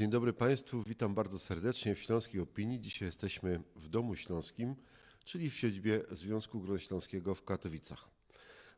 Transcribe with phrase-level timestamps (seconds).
[0.00, 2.80] Dzień dobry Państwu, witam bardzo serdecznie w Śląskiej Opinii.
[2.80, 4.76] Dzisiaj jesteśmy w Domu Śląskim,
[5.24, 8.08] czyli w siedzibie Związku Górnośląskiego w Katowicach.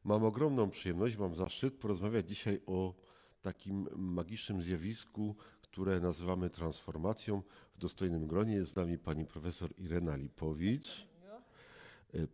[0.05, 2.95] Mam ogromną przyjemność, mam zaszczyt porozmawiać dzisiaj o
[3.43, 7.43] takim magicznym zjawisku, które nazywamy transformacją.
[7.75, 11.07] W dostojnym gronie jest z nami pani profesor Irena Lipowicz.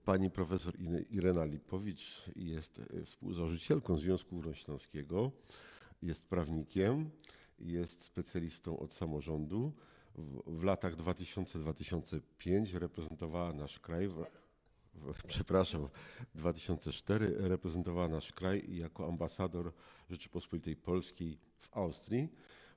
[0.05, 0.75] Pani profesor
[1.11, 5.33] Irena Lipowicz jest współzałożycielką Związku Górnośląskiego,
[6.03, 7.11] jest prawnikiem,
[7.61, 9.73] jest specjalistą od samorządu.
[10.15, 14.25] W, w latach 2000-2005 reprezentowała nasz kraj, w,
[15.29, 15.89] przepraszam,
[16.35, 19.73] 2004 reprezentowała nasz kraj jako ambasador
[20.11, 22.29] Rzeczypospolitej Polskiej w Austrii.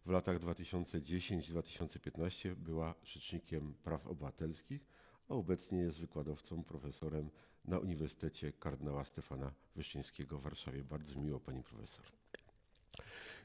[0.05, 4.85] W latach 2010-2015 była rzecznikiem praw obywatelskich,
[5.29, 7.29] a obecnie jest wykładowcą, profesorem
[7.65, 10.83] na Uniwersytecie Kardynała Stefana Wyszyńskiego w Warszawie.
[10.83, 12.05] Bardzo miło pani profesor.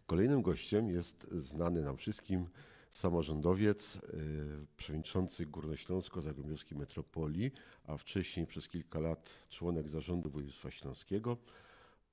[0.06, 2.46] Kolejnym gościem jest znany nam wszystkim
[2.90, 3.98] samorządowiec,
[4.76, 7.52] przewodniczący Górnośląsko-Zagłębiowskiej Metropolii,
[7.84, 11.36] a wcześniej przez kilka lat członek zarządu województwa śląskiego,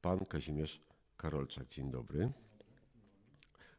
[0.02, 0.82] pan Kazimierz
[1.18, 1.68] Karolczak.
[1.68, 2.32] Dzień dobry.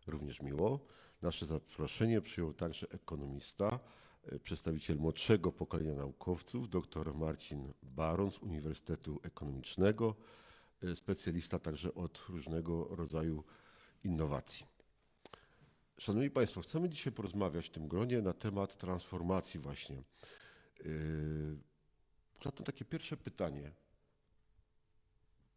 [0.06, 0.80] Również miło.
[1.22, 3.80] Nasze zaproszenie przyjął także ekonomista,
[4.42, 10.14] przedstawiciel młodszego pokolenia naukowców, dr Marcin Baron z Uniwersytetu Ekonomicznego,
[10.94, 13.44] specjalista także od różnego rodzaju
[14.04, 14.66] innowacji.
[15.98, 20.02] Szanowni Państwo, chcemy dzisiaj porozmawiać w tym gronie na temat transformacji właśnie.
[22.42, 23.72] Zatem takie pierwsze pytanie.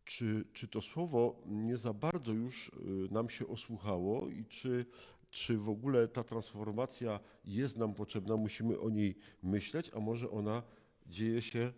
[0.05, 2.71] Czy, czy to słowo nie za bardzo już
[3.11, 4.85] nam się osłuchało i czy,
[5.29, 10.63] czy w ogóle ta transformacja jest nam potrzebna, musimy o niej myśleć, a może ona
[11.07, 11.73] dzieje się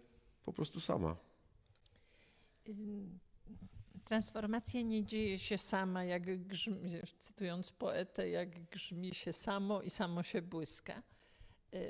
[0.45, 1.15] po prostu sama?
[4.09, 10.23] Transformacja nie dzieje się sama, jak grzmi, cytując poetę, jak grzmi się samo i samo
[10.23, 11.03] się błyska.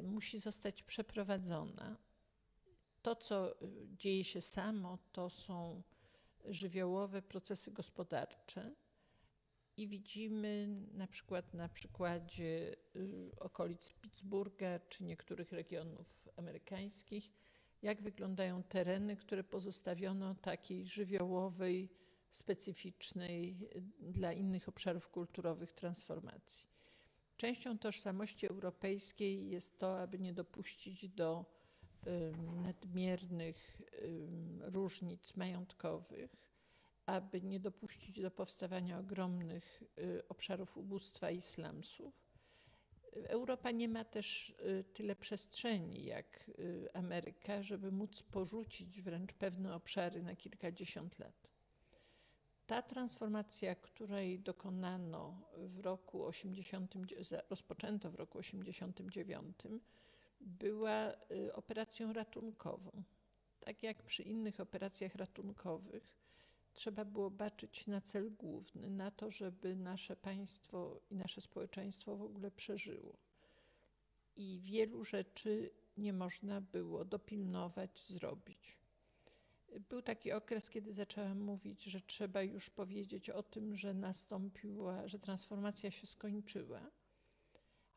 [0.03, 1.97] Musi zostać przeprowadzona.
[3.01, 3.55] To, co
[3.97, 5.81] dzieje się samo, to są
[6.45, 8.71] żywiołowe procesy gospodarcze.
[9.77, 12.75] I widzimy na przykład na przykładzie
[13.37, 17.31] okolic Pittsburgha czy niektórych regionów amerykańskich,
[17.81, 21.98] jak wyglądają tereny, które pozostawiono takiej żywiołowej,
[22.31, 23.69] specyficznej
[23.99, 26.65] dla innych obszarów kulturowych transformacji.
[27.37, 31.45] Częścią tożsamości europejskiej jest to, aby nie dopuścić do
[32.63, 33.81] nadmiernych
[34.59, 36.35] różnic majątkowych,
[37.05, 39.83] aby nie dopuścić do powstawania ogromnych
[40.29, 42.29] obszarów ubóstwa i slumsów
[43.13, 44.55] Europa nie ma też
[44.93, 46.51] tyle przestrzeni jak
[46.93, 51.48] Ameryka, żeby móc porzucić wręcz pewne obszary na kilkadziesiąt lat.
[52.69, 56.93] Ta transformacja, której dokonano w roku 80,
[57.49, 59.57] rozpoczęto w roku 89,
[60.41, 61.13] była
[61.53, 63.03] operacją ratunkową.
[63.59, 66.15] Tak jak przy innych operacjach ratunkowych,
[66.73, 72.21] trzeba było baczyć na cel główny, na to, żeby nasze państwo i nasze społeczeństwo w
[72.21, 73.17] ogóle przeżyło.
[74.35, 78.78] I wielu rzeczy nie można było dopilnować, zrobić.
[79.89, 85.19] Był taki okres, kiedy zaczęłam mówić, że trzeba już powiedzieć o tym, że nastąpiła, że
[85.19, 86.81] transformacja się skończyła,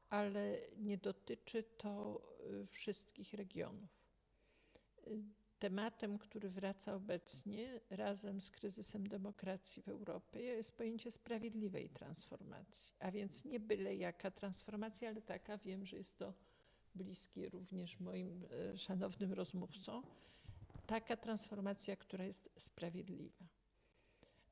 [0.09, 2.23] ale nie dotyczy to
[2.71, 4.03] wszystkich regionów
[5.63, 12.95] Tematem, który wraca obecnie razem z kryzysem demokracji w Europie, jest pojęcie sprawiedliwej transformacji.
[12.99, 16.35] A więc nie byle jaka transformacja, ale taka, wiem, że jest to
[16.95, 18.47] bliskie również moim
[18.77, 20.03] szanownym rozmówcom,
[20.93, 23.45] taka transformacja, która jest sprawiedliwa.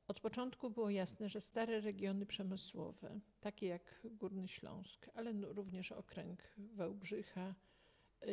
[0.07, 6.43] Od początku było jasne, że stare regiony przemysłowe, takie jak Górny Śląsk, ale również okręg
[6.57, 7.55] Wałbrzycha,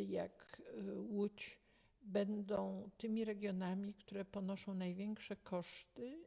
[0.07, 0.63] jak
[0.97, 1.61] Łódź,
[2.01, 6.25] będą tymi regionami, które ponoszą największe koszty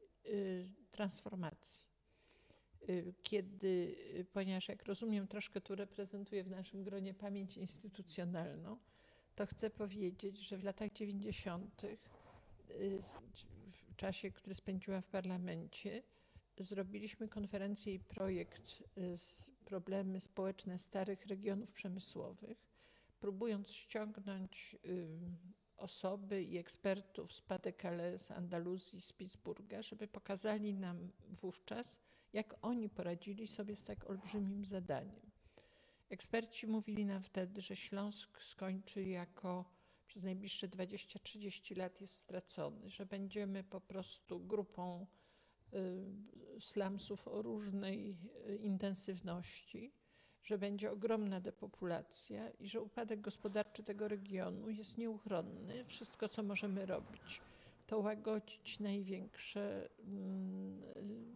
[0.92, 1.88] transformacji.
[3.24, 3.96] Kiedy,
[4.34, 8.80] ponieważ jak rozumiem, troszkę tu reprezentuję w naszym gronie pamięć instytucjonalną,
[9.36, 11.82] to chcę powiedzieć, że w latach 90.,
[13.90, 16.04] w czasie, który spędziłam w parlamencie,
[16.58, 18.84] zrobiliśmy konferencję i projekt
[19.66, 22.68] Problemy społeczne starych regionów przemysłowych,
[23.20, 24.76] próbując ściągnąć
[25.78, 31.12] osoby i ekspertów z Pas-de-Calais, Andaluzji, z Pittsburgha, żeby pokazali nam
[31.42, 32.00] wówczas,
[32.34, 35.31] jak oni poradzili sobie z tak olbrzymim zadaniem.
[36.12, 39.66] Eksperci mówili nam wtedy, że Śląsk skończy jako
[40.08, 45.08] przez najbliższe 20-30 lat jest stracony, że będziemy po prostu grupą
[46.60, 48.18] slumsów o różnej
[48.60, 49.92] intensywności,
[50.44, 55.86] że będzie ogromna depopulacja i że upadek gospodarczy tego regionu jest nieuchronny.
[55.86, 57.42] Wszystko, co możemy robić,
[57.88, 60.82] to łagodzić największe mm,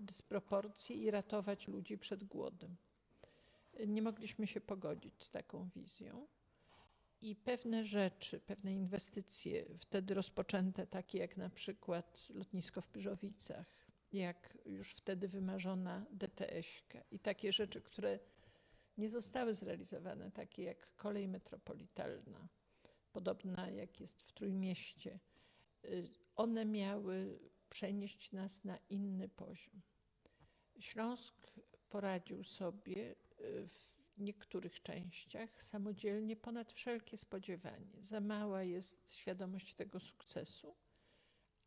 [0.05, 2.75] dysproporcje i ratować ludzi przed głodem.
[3.87, 6.27] Nie mogliśmy się pogodzić z taką wizją.
[7.21, 13.65] I pewne rzeczy, pewne inwestycje wtedy rozpoczęte, takie jak na przykład lotnisko w Pyrzowicach,
[14.13, 16.67] jak już wtedy wymarzona DTS
[17.11, 18.19] i takie rzeczy, które
[18.97, 22.47] nie zostały zrealizowane, takie jak kolej metropolitalna,
[23.13, 25.19] podobna jak jest w Trójmieście,
[25.85, 27.39] y, one miały
[27.69, 29.81] przenieść nas na inny poziom.
[30.79, 31.51] Śląsk
[31.89, 38.01] poradził sobie y, w niektórych częściach samodzielnie ponad wszelkie spodziewanie.
[38.01, 40.75] Za mała jest świadomość tego sukcesu,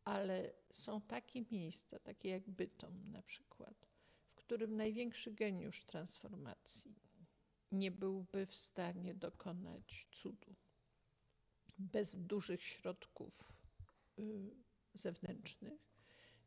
[0.03, 3.87] ale są takie miejsca, takie jak Bytom na przykład,
[4.25, 6.95] w którym największy geniusz transformacji
[7.71, 10.55] nie byłby w stanie dokonać cudu
[11.77, 13.53] bez dużych środków
[14.19, 14.51] y,
[14.93, 15.89] zewnętrznych.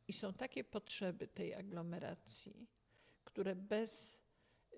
[0.08, 2.66] I są takie potrzeby tej aglomeracji,
[3.32, 4.22] które bez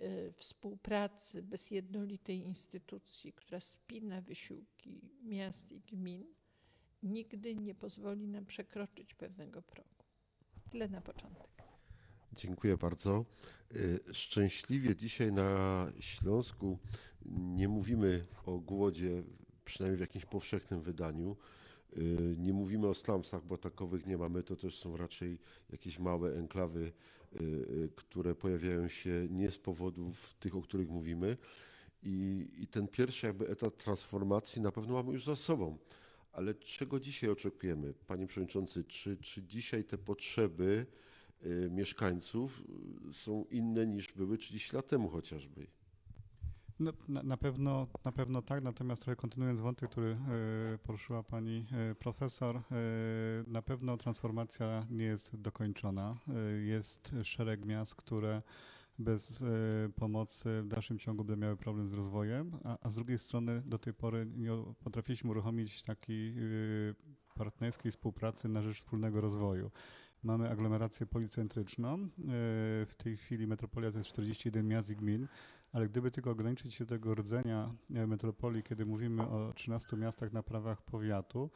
[0.02, 6.24] Y, współpracy, bez jednolitej instytucji, która spina wysiłki miast i gmin,
[7.02, 10.04] nigdy nie pozwoli nam przekroczyć pewnego progu.
[10.70, 11.48] Tyle na początek.
[12.32, 13.24] Dziękuję bardzo.
[13.72, 16.78] Y, szczęśliwie dzisiaj na Śląsku
[17.26, 19.22] nie mówimy o głodzie,
[19.64, 21.36] przynajmniej w jakimś powszechnym wydaniu.
[21.96, 24.42] Y, nie mówimy o slumsach, bo takowych nie mamy.
[24.42, 25.38] To też są raczej
[25.70, 26.92] jakieś małe enklawy
[27.96, 31.36] które pojawiają się nie z powodów tych, o których mówimy.
[32.02, 35.78] I, I, ten pierwszy jakby etap transformacji na pewno mamy już za sobą.
[36.32, 37.94] Ale czego dzisiaj oczekujemy?
[38.06, 40.86] Panie Przewodniczący, czy, czy dzisiaj te potrzeby
[41.46, 42.64] y, mieszkańców
[43.12, 45.66] są inne niż były 30 lat temu chociażby?
[46.80, 50.16] No, na, na, pewno, na pewno tak, natomiast trochę kontynuując wątek, który
[50.74, 52.62] e, poruszyła pani e, profesor, e,
[53.46, 56.16] na pewno transformacja nie jest dokończona.
[56.64, 58.42] Jest szereg miast, które
[58.98, 59.44] bez
[59.96, 63.78] pomocy w dalszym ciągu będą miały problem z rozwojem, a, a z drugiej strony do
[63.78, 64.50] tej pory nie
[64.84, 66.34] potrafiliśmy uruchomić takiej
[67.34, 69.70] partnerskiej współpracy na rzecz wspólnego rozwoju.
[70.22, 72.08] Mamy aglomerację policentryczną.
[72.86, 75.28] W tej chwili metropolia to jest 41 miast i gmin
[75.74, 80.32] ale gdyby tylko ograniczyć się do tego rdzenia e, metropolii, kiedy mówimy o 13 miastach
[80.32, 81.50] na prawach powiatu,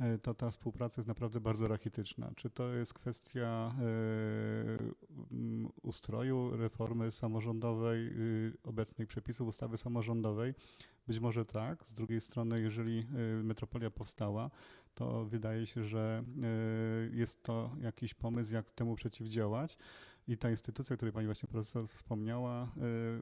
[0.00, 2.30] e, to ta współpraca jest naprawdę bardzo rachityczna.
[2.36, 3.84] Czy to jest kwestia e,
[5.82, 8.12] ustroju reformy samorządowej,
[8.64, 10.54] obecnych przepisów ustawy samorządowej?
[11.06, 11.86] Być może tak.
[11.86, 13.06] Z drugiej strony, jeżeli
[13.42, 14.50] metropolia powstała,
[14.94, 16.24] to wydaje się, że
[17.12, 19.76] jest to jakiś pomysł, jak temu przeciwdziałać.
[20.30, 22.72] I ta instytucja, o której pani właśnie profesor wspomniała,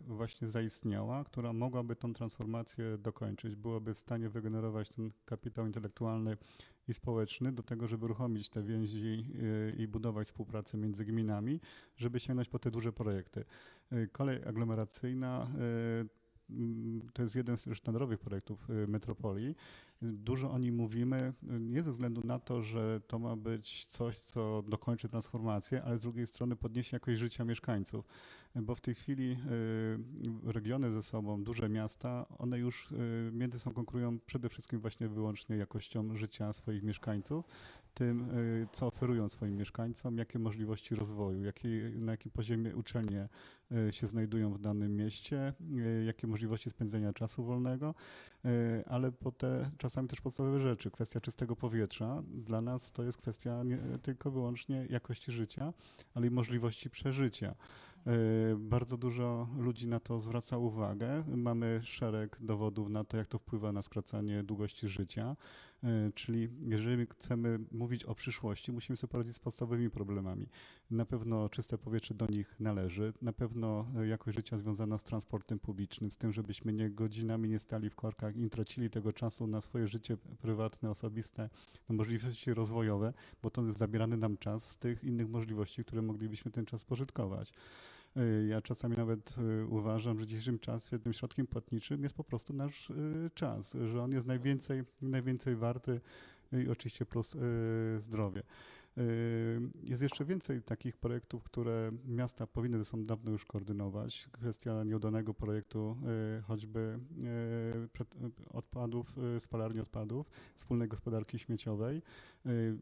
[0.07, 6.37] y, właśnie zaistniała, która mogłaby tą transformację dokończyć, byłaby w stanie wygenerować ten kapitał intelektualny
[6.89, 11.61] i społeczny do tego, żeby uruchomić te więzi y, i budować współpracę między gminami,
[11.97, 13.45] żeby sięgnąć po te duże projekty.
[13.93, 15.51] Y, kolej aglomeracyjna
[17.13, 19.55] to jest jeden z sztandarowych projektów metropolii
[20.03, 24.63] Dużo o nim mówimy, nie ze względu na to, że to ma być coś, co
[24.69, 28.09] dokończy transformację, ale z drugiej strony podniesie jakość życia mieszkańców.
[28.55, 29.37] Bo w tej chwili
[30.47, 35.09] y, regiony ze sobą, duże miasta, one już y, między sobą konkurują przede wszystkim właśnie
[35.09, 37.45] wyłącznie jakością życia swoich mieszkańców
[37.95, 43.29] tym, y, co oferują swoim mieszkańcom, jakie możliwości rozwoju, jakie, na jakim poziomie uczelnie
[43.91, 45.53] się znajdują w danym mieście,
[46.07, 47.95] jakie możliwości spędzenia czasu wolnego,
[48.87, 50.91] ale po te czasami też podstawowe rzeczy.
[50.91, 55.73] Kwestia czystego powietrza dla nas to jest kwestia nie tylko wyłącznie jakości życia,
[56.15, 57.55] ale i możliwości przeżycia.
[58.59, 61.25] Bardzo dużo ludzi na to zwraca uwagę.
[61.27, 65.37] Mamy szereg dowodów na to, jak to wpływa na skracanie długości życia.
[65.85, 70.49] E, czyli jeżeli chcemy mówić o przyszłości, musimy sobie poradzić z podstawowymi problemami.
[70.91, 76.11] Na pewno czyste powietrze do nich należy, na pewno jakość życia związana z transportem publicznym,
[76.11, 79.89] z tym, żebyśmy nie godzinami nie stali w korkach i tracili tego czasu na swoje
[79.89, 81.51] życie prywatne, osobiste,
[81.89, 86.51] na możliwości rozwojowe, bo to jest zabierany nam czas z tych innych możliwości, które moglibyśmy
[86.51, 87.53] ten czas pożytkować.
[88.19, 92.25] E, ja czasami nawet e, uważam, że w dzisiejszym czasie tym środkiem płatniczym jest po
[92.25, 92.95] prostu nasz e,
[93.35, 96.01] czas, że on jest najwięcej, najwięcej warty
[96.65, 97.37] i oczywiście plus
[97.99, 98.43] zdrowie.
[99.83, 104.29] Jest jeszcze więcej takich projektów, które miasta powinny ze sobą dawno już koordynować.
[104.33, 105.97] Kwestia nieudanego projektu
[106.47, 106.99] choćby
[108.51, 112.03] odpadów, spalarni odpadów, wspólnej gospodarki śmieciowej.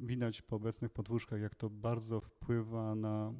[0.00, 3.32] Widać po obecnych podwózkach, jak to bardzo wpływa na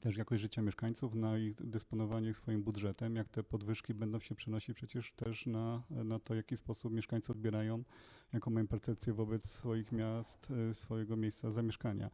[0.00, 4.76] też jakość życia mieszkańców, na ich dysponowanie swoim budżetem, jak te podwyżki będą się przenosić
[4.76, 7.82] przecież też na, na to, w jaki sposób mieszkańcy odbierają,
[8.32, 12.10] jaką mają percepcję wobec swoich miast, y, swojego miejsca zamieszkania.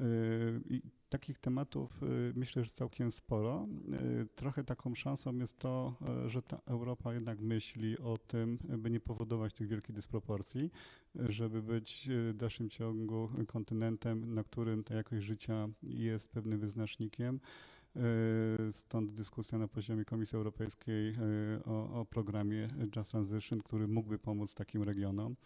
[0.00, 3.66] Y, I takich tematów y, myślę, że całkiem sporo.
[4.34, 5.94] Trochę taką szansą jest to,
[6.26, 10.70] że ta Europa jednak myśli o tym, by nie powodować tych wielkich dysproporcji,
[11.14, 17.40] żeby być w dalszym ciągu kontynentem, na którym ta jakość życia jest pewnym wyznacznikiem.
[18.70, 21.14] Stąd dyskusja na poziomie Komisji Europejskiej
[21.64, 25.36] o, o programie Just Transition, który mógłby pomóc takim regionom.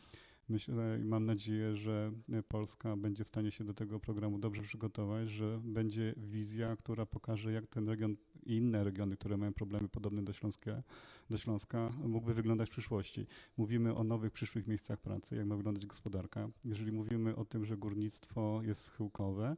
[0.51, 2.13] Myślę i mam nadzieję, że
[2.49, 7.53] Polska będzie w stanie się do tego programu dobrze przygotować, że będzie wizja, która pokaże,
[7.53, 8.17] jak ten region
[8.47, 10.83] i inne regiony, które mają problemy podobne do Śląska,
[11.31, 13.27] do Śląska mógłby wyglądać w przyszłości.
[13.57, 16.49] Mówimy o nowych przyszłych miejscach pracy, jak ma wyglądać gospodarka.
[16.65, 19.57] Jeżeli mówimy o tym, że górnictwo jest schyłkowe,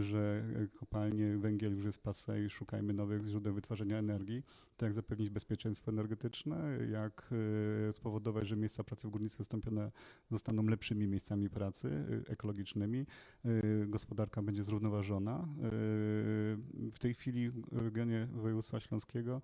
[0.00, 4.42] że kopalnie węgiel już jest pase i szukajmy nowych źródeł wytwarzania energii,
[4.76, 7.30] to jak zapewnić bezpieczeństwo energetyczne, jak
[7.88, 9.90] e, spowodować, że miejsca pracy w górnictwie zastąpione
[10.30, 11.88] zostaną lepszymi miejscami pracy,
[12.28, 13.06] e, ekologicznymi,
[13.44, 13.50] e,
[13.86, 15.48] gospodarka będzie zrównoważona.
[16.92, 19.42] W tej chwili w regionie województwa śląskiego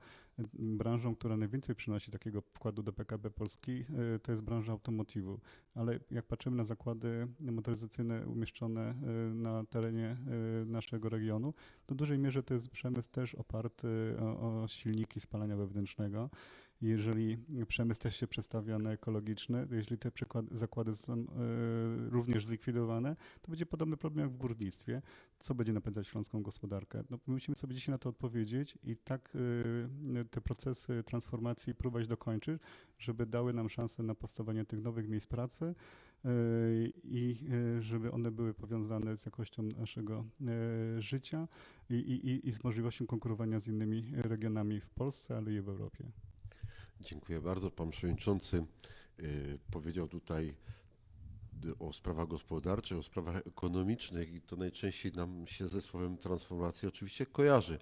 [0.53, 3.85] branżą, która najwięcej przynosi takiego wkładu do PKB Polski,
[4.23, 5.41] to jest branża automotywu.
[5.75, 8.95] Ale jak patrzymy na zakłady motoryzacyjne umieszczone
[9.35, 10.17] na terenie
[10.67, 11.55] naszego regionu,
[11.91, 16.31] w dużej mierze to jest przemysł też oparty o, o silniki spalania wewnętrznego.
[16.81, 20.11] Jeżeli przemysł też się przestawia na ekologiczny, jeśli te
[20.51, 21.27] zakłady są y,
[22.11, 25.03] również zlikwidowane, to będzie podobny problem jak w górnictwie.
[25.39, 27.05] Co będzie napędzać śląską gospodarkę?
[27.11, 32.63] No, musimy sobie dzisiaj na to odpowiedzieć i tak y, te procesy transformacji próbować dokończyć,
[32.99, 35.75] żeby dały nam szansę na powstawanie tych nowych miejsc pracy,
[37.05, 37.37] i
[37.79, 40.25] e, żeby one były powiązane z jakością naszego
[40.97, 41.49] e, życia
[41.91, 46.05] i, i, i z możliwością konkurowania z innymi regionami w Polsce, ale i w Europie.
[47.01, 47.71] Dziękuję bardzo.
[47.71, 48.57] Pan Przewodniczący
[49.19, 49.23] e,
[49.71, 50.55] powiedział tutaj
[51.79, 57.27] o sprawach gospodarczych, o sprawach ekonomicznych i to najczęściej nam się ze słowem transformacji oczywiście
[57.27, 57.79] kojarzy.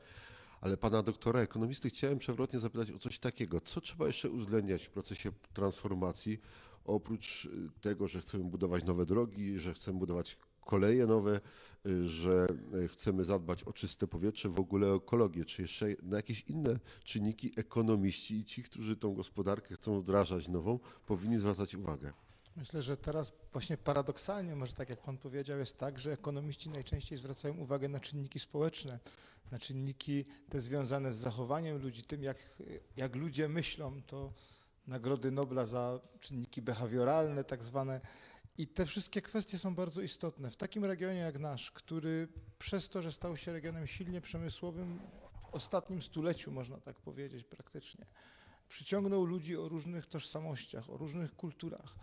[0.61, 3.61] Ale pana doktora ekonomisty chciałem przewrotnie zapytać o coś takiego.
[3.61, 6.41] Co trzeba jeszcze uwzględniać w procesie transformacji,
[6.89, 11.41] oprócz y, tego, że chcemy budować nowe drogi, że chcemy budować koleje nowe,
[11.87, 16.17] y, że y, chcemy zadbać o czyste powietrze, w ogóle o ekologię, czy jeszcze na
[16.17, 22.13] jakieś inne czynniki ekonomiści i ci, którzy tą gospodarkę chcą wdrażać nową, powinni zwracać uwagę.
[22.57, 27.19] Myślę, że teraz właśnie paradoksalnie, może tak jak Pan powiedział, jest tak, że ekonomiści najczęściej
[27.19, 28.99] zwracają uwagę na czynniki społeczne,
[29.51, 32.37] na czynniki te związane z zachowaniem ludzi, tym jak,
[32.97, 34.33] jak ludzie myślą, to
[34.89, 38.01] Nagrody Nobla za czynniki behawioralne, tak zwane.
[38.59, 40.51] I te wszystkie kwestie są bardzo istotne.
[40.51, 42.29] W takim regionie jak nasz, który
[42.59, 44.99] przez to, że stał się regionem silnie przemysłowym
[45.43, 48.07] w ostatnim stuleciu, można tak powiedzieć praktycznie,
[48.69, 51.95] przyciągnął ludzi o różnych tożsamościach, o różnych kulturach.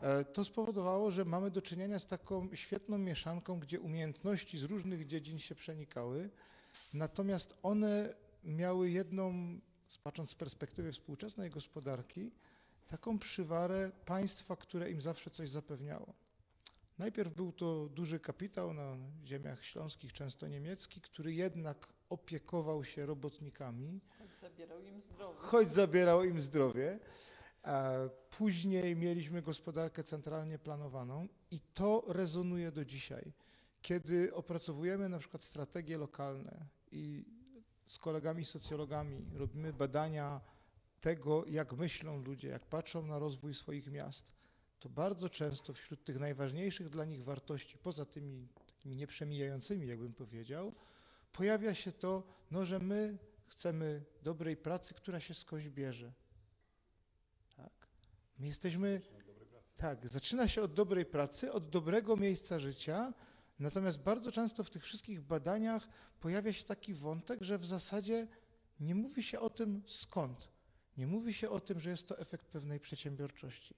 [0.00, 5.06] E, to spowodowało, że mamy do czynienia z taką świetną mieszanką, gdzie umiejętności z różnych
[5.06, 6.30] dziedzin się przenikały,
[6.94, 9.58] natomiast one miały jedną
[9.98, 12.30] patrząc z perspektywy współczesnej gospodarki,
[12.86, 16.14] taką przywarę państwa, które im zawsze coś zapewniało.
[16.98, 24.00] Najpierw był to duży kapitał na ziemiach śląskich, często niemiecki, który jednak opiekował się robotnikami.
[24.18, 25.38] Choć zabierał im zdrowie.
[25.38, 26.98] Choć zabierał im zdrowie.
[28.30, 33.32] Później mieliśmy gospodarkę centralnie planowaną i to rezonuje do dzisiaj.
[33.82, 37.24] Kiedy opracowujemy na przykład strategie lokalne i
[37.90, 40.40] z kolegami socjologami robimy badania
[41.00, 44.32] tego, jak myślą ludzie, jak patrzą na rozwój swoich miast,
[44.80, 50.72] to bardzo często wśród tych najważniejszych dla nich wartości, poza tymi takimi nieprzemijającymi, jakbym powiedział,
[51.32, 56.12] pojawia się to, no, że my chcemy dobrej pracy, która się skądś bierze.
[57.56, 57.88] Tak?
[58.38, 59.02] My jesteśmy.
[59.76, 63.12] Tak, zaczyna się od dobrej pracy, od dobrego miejsca życia,
[63.60, 65.88] Natomiast bardzo często w tych wszystkich badaniach
[66.20, 68.26] pojawia się taki wątek, że w zasadzie
[68.80, 70.48] nie mówi się o tym skąd.
[70.96, 73.74] Nie mówi się o tym, że jest to efekt pewnej przedsiębiorczości,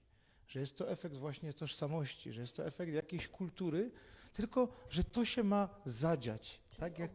[0.47, 3.91] że jest to efekt właśnie tożsamości, że jest to efekt jakiejś kultury,
[4.33, 6.61] tylko że to się ma zadziać.
[6.69, 7.11] Czyli tak jak...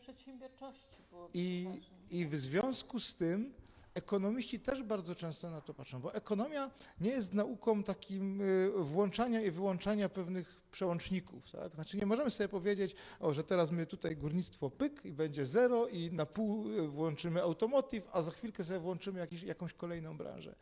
[0.00, 1.66] przedsiębiorczości było I,
[2.10, 3.54] I w związku z tym
[3.94, 9.42] Ekonomiści też bardzo często na to patrzą, bo ekonomia nie jest nauką takim y, włączania
[9.42, 11.50] i wyłączania pewnych przełączników.
[11.50, 11.74] Tak?
[11.74, 15.88] Znaczy nie możemy sobie powiedzieć, o, że teraz my tutaj górnictwo pyk i będzie zero
[15.88, 20.54] i na pół y, włączymy automotive, a za chwilkę sobie włączymy jakiś, jakąś kolejną branżę.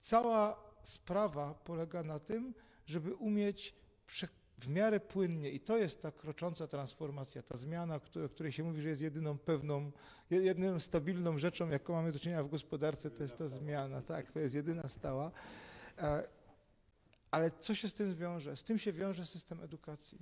[0.00, 2.54] Cała sprawa polega na tym,
[2.86, 3.74] żeby umieć
[4.58, 8.82] w miarę płynnie i to jest ta krocząca transformacja, ta zmiana, o której się mówi,
[8.82, 9.92] że jest jedyną pewną,
[10.30, 14.38] jedyną stabilną rzeczą, jaką mamy do czynienia w gospodarce, to jest ta zmiana, tak, to
[14.38, 15.30] jest jedyna stała.
[17.30, 18.56] Ale co się z tym wiąże?
[18.56, 20.18] Z tym się wiąże system edukacji.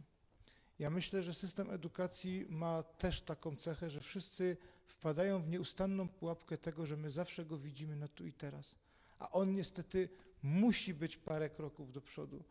[0.78, 6.58] Ja myślę, że system edukacji ma też taką cechę, że wszyscy wpadają w nieustanną pułapkę
[6.58, 8.76] tego, że my zawsze go widzimy na tu i teraz.
[9.18, 10.08] A on niestety
[10.42, 12.44] musi być parę kroków do przodu.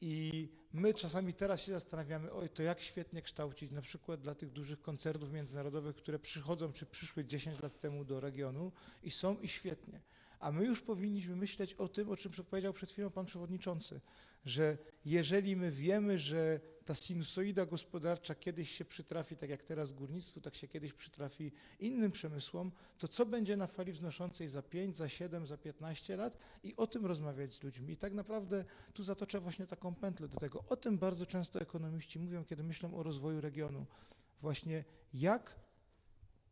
[0.00, 4.50] I my czasami teraz się zastanawiamy, oj, to jak świetnie kształcić na przykład dla tych
[4.50, 9.48] dużych koncernów międzynarodowych, które przychodzą czy przyszły 10 lat temu do regionu i są i
[9.48, 10.00] świetnie.
[10.40, 14.00] A my już powinniśmy myśleć o tym, o czym powiedział przed chwilą pan przewodniczący,
[14.44, 20.40] że jeżeli my wiemy, że ta sinusoida gospodarcza kiedyś się przytrafi, tak jak teraz górnictwu,
[20.40, 25.08] tak się kiedyś przytrafi innym przemysłom, to co będzie na fali wznoszącej za 5, za
[25.08, 27.92] 7, za 15 lat i o tym rozmawiać z ludźmi.
[27.92, 30.64] I tak naprawdę tu zatoczę właśnie taką pętlę do tego.
[30.68, 33.86] O tym bardzo często ekonomiści mówią, kiedy myślą o rozwoju regionu.
[34.40, 35.56] Właśnie jak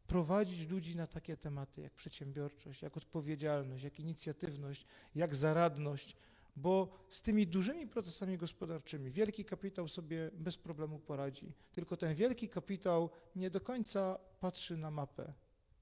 [0.09, 6.17] prowadzić ludzi na takie tematy jak przedsiębiorczość, jak odpowiedzialność, jak inicjatywność, jak zaradność,
[6.57, 11.53] bo z tymi dużymi procesami gospodarczymi wielki kapitał sobie bez problemu poradzi.
[11.73, 15.33] Tylko ten wielki kapitał nie do końca patrzy na mapę.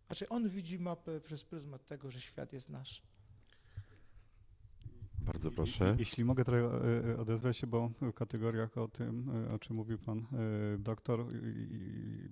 [0.07, 3.03] Znaczy on widzi mapę przez pryzmat tego, że świat jest nasz.
[5.27, 5.97] Bardzo proszę.
[5.99, 9.77] Jeśli mogę trochę e, e, odezwać się, bo w kategoriach o tym, e, o czym
[9.77, 10.27] mówił pan
[10.79, 11.27] doktor,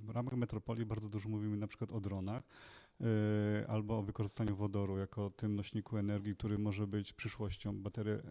[0.04, 2.42] w ramach metropolii bardzo dużo mówimy na przykład o dronach.
[3.00, 7.82] E, albo o wykorzystaniu wodoru jako tym nośniku energii, który może być przyszłością.
[7.82, 8.22] Baterie e,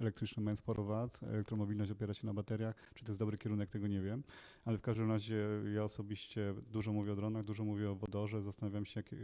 [0.00, 2.76] elektryczne mają sporo wad, elektromobilność opiera się na bateriach.
[2.94, 4.22] Czy to jest dobry kierunek, tego nie wiem.
[4.64, 8.42] Ale w każdym razie ja osobiście dużo mówię o dronach, dużo mówię o wodorze.
[8.42, 9.20] Zastanawiam się, jakie e,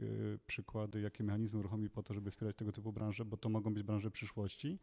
[0.46, 3.82] przykłady, jakie mechanizmy uruchomić po to, żeby wspierać tego typu branże, bo to mogą być
[3.82, 4.78] branże przyszłości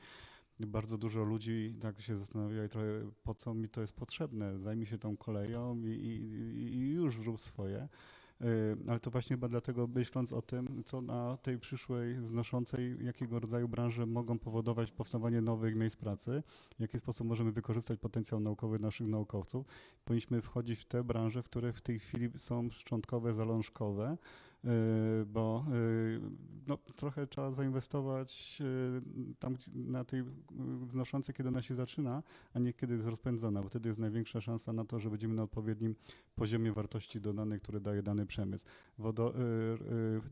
[0.60, 4.60] bardzo dużo ludzi tak się zastanawia i trochę po co mi to jest potrzebne.
[4.60, 7.88] Zajmij się tą koleją i, i, i już zrób swoje.
[8.46, 13.40] Y, ale to właśnie chyba dlatego myśląc o tym, co na tej przyszłej wznoszącej, jakiego
[13.40, 16.44] rodzaju branże mogą powodować powstawanie nowych miejsc pracy,
[16.78, 19.66] w jaki sposób możemy wykorzystać potencjał naukowy naszych naukowców,
[20.06, 24.18] powinniśmy wchodzić w te branże, które w tej chwili są szczątkowe, zalążkowe,
[24.66, 26.20] Y, bo y,
[26.68, 30.24] no, trochę trzeba zainwestować y, tam na tej
[30.86, 32.24] wznoszącej, kiedy ona się zaczyna,
[32.54, 35.44] a nie kiedy jest rozpędzona, bo wtedy jest największa szansa na to, że będziemy na
[35.44, 35.96] odpowiednim
[36.36, 38.66] poziomie wartości dodanej, które daje dany przemysł.
[38.98, 39.34] Wodo,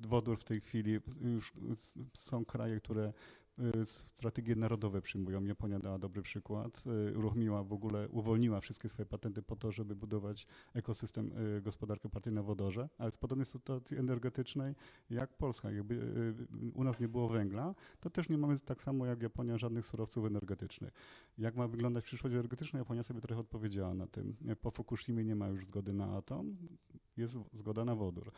[0.01, 1.53] wodór w tej chwili już
[2.13, 3.42] są kraje, które Y,
[3.85, 5.43] strategie narodowe przyjmują.
[5.43, 6.83] Japonia dała dobry przykład.
[7.11, 12.09] Y, uruchomiła w ogóle, uwolniła wszystkie swoje patenty po to, żeby budować ekosystem, y, gospodarkę
[12.09, 14.75] partii na wodorze, ale z podobnej sytuacji energetycznej
[15.09, 15.71] jak Polska.
[15.71, 16.13] Jakby
[16.73, 20.25] u nas nie było węgla, to też nie mamy tak samo jak Japonia żadnych surowców
[20.25, 20.93] energetycznych.
[21.37, 22.79] Jak ma wyglądać przyszłość energetyczna?
[22.79, 24.35] Japonia sobie trochę odpowiedziała na tym.
[24.61, 26.57] Po Fukushimie nie ma już zgody na atom,
[27.17, 28.31] jest zgoda na wodór.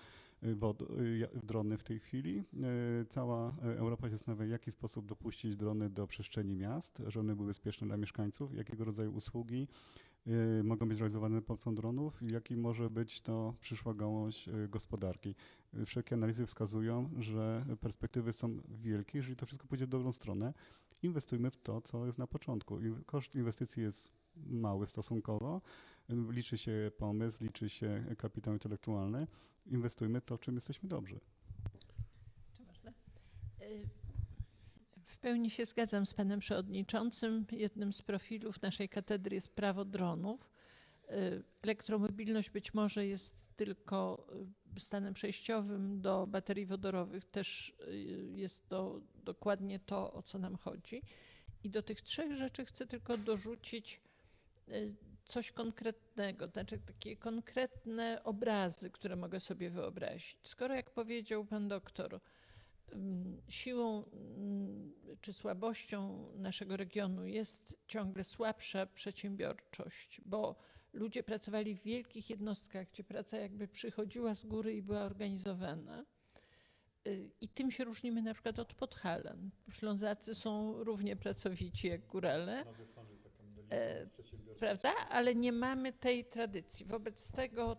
[0.46, 0.58] Y,
[1.02, 2.44] y, drony w tej chwili.
[3.02, 7.36] Y, cała Europa się zastanawia, w jaki sposób dopuścić drony do przestrzeni miast, żeby one
[7.36, 9.68] były bezpieczne dla mieszkańców, jakiego rodzaju usługi
[10.64, 15.36] mogą być realizowane pomocą dronów i jaki może być to przyszła gałąź gospodarki.
[15.86, 20.54] Wszelkie analizy wskazują, że perspektywy są wielkie, jeżeli to wszystko pójdzie w dobrą stronę.
[21.04, 22.80] Inwestujmy w to, co jest na początku.
[23.06, 24.12] Koszt inwestycji jest
[24.48, 25.62] mały stosunkowo.
[26.10, 29.28] Liczy się pomysł, liczy się kapitał intelektualny
[29.66, 31.20] inwestujmy to, w czym jesteśmy dobrzy.
[33.62, 33.90] Y,
[35.06, 37.46] w pełni się zgadzam z panem przewodniczącym.
[37.52, 40.50] Jednym z profilów naszej katedry jest prawo dronów.
[41.10, 44.28] Y, elektromobilność być może jest tylko
[44.78, 47.26] y, stanem przejściowym do baterii wodorowych.
[47.26, 47.76] Też
[48.36, 51.02] jest to dokładnie to, o co nam chodzi.
[51.64, 54.02] I do tych trzech rzeczy chcę tylko dorzucić
[55.26, 60.38] coś konkretnego, znaczy takie konkretne obrazy, które mogę sobie wyobrazić.
[60.44, 62.20] Skoro, jak powiedział pan doktor,
[62.92, 70.56] mm, siłą mm, czy słabością naszego regionu jest ciągle słabsza przedsiębiorczość, bo
[70.94, 76.06] ludzie pracowali w wielkich jednostkach, gdzie praca jakby przychodziła z góry i była organizowana.
[77.08, 79.50] Y, I tym się różnimy na przykład od Podhalan.
[79.72, 82.62] Ślązacy są równie pracowici jak górale.
[82.62, 82.66] E,
[84.60, 84.94] prawda?
[85.10, 86.86] Ale nie mamy tej tradycji.
[86.86, 87.78] Wobec tego,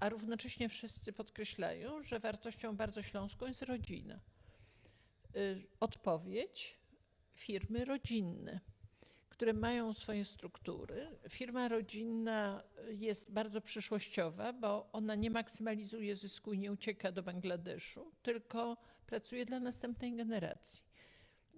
[0.00, 4.14] a równocześnie wszyscy podkreślają, że wartością bardzo śląską jest rodzina.
[4.14, 4.18] E,
[5.80, 6.78] odpowiedź
[7.34, 8.60] firmy rodzinne,
[9.28, 11.18] które mają swoje struktury.
[11.28, 18.12] Firma rodzinna jest bardzo przyszłościowa, bo ona nie maksymalizuje zysku i nie ucieka do Bangladeszu,
[18.22, 20.87] tylko pracuje dla następnej generacji.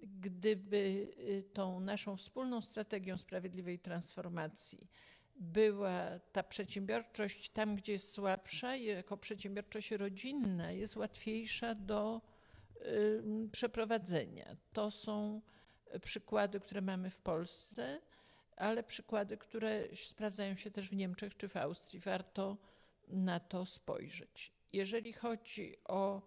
[0.01, 0.77] Gdyby
[1.17, 4.87] y, tą naszą wspólną strategią sprawiedliwej transformacji
[5.35, 12.21] była ta przedsiębiorczość tam, gdzie jest słabsza, jako przedsiębiorczość rodzinna jest łatwiejsza do
[13.51, 14.55] przeprowadzenia.
[14.73, 15.41] To są
[16.01, 18.01] przykłady, które mamy w Polsce,
[18.55, 21.99] ale przykłady, które sprawdzają się też w Niemczech czy w Austrii.
[21.99, 22.57] Warto
[23.07, 24.51] na to spojrzeć.
[24.73, 26.21] Jeżeli chodzi o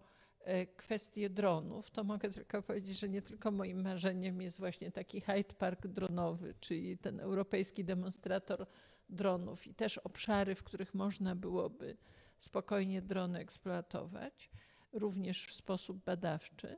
[0.77, 5.53] kwestię dronów, to mogę tylko powiedzieć, że nie tylko moim marzeniem jest właśnie taki Hyde
[5.53, 8.65] Park dronowy, czyli ten europejski demonstrator
[9.09, 11.97] dronów i też obszary, w których można byłoby
[12.37, 14.49] spokojnie drony eksploatować,
[14.93, 16.77] również w sposób badawczy,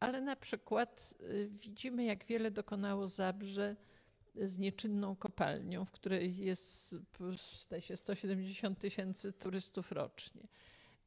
[0.00, 3.76] ale na przykład y, widzimy, jak wiele dokonało Zabrze
[4.34, 6.94] z nieczynną kopalnią, w której jest
[7.80, 10.48] się 170 tysięcy turystów rocznie.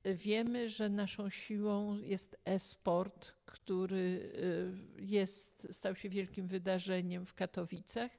[0.06, 4.32] Wiemy, że naszą siłą jest e-sport, który
[4.98, 8.12] y, jest, stał się wielkim wydarzeniem w Katowicach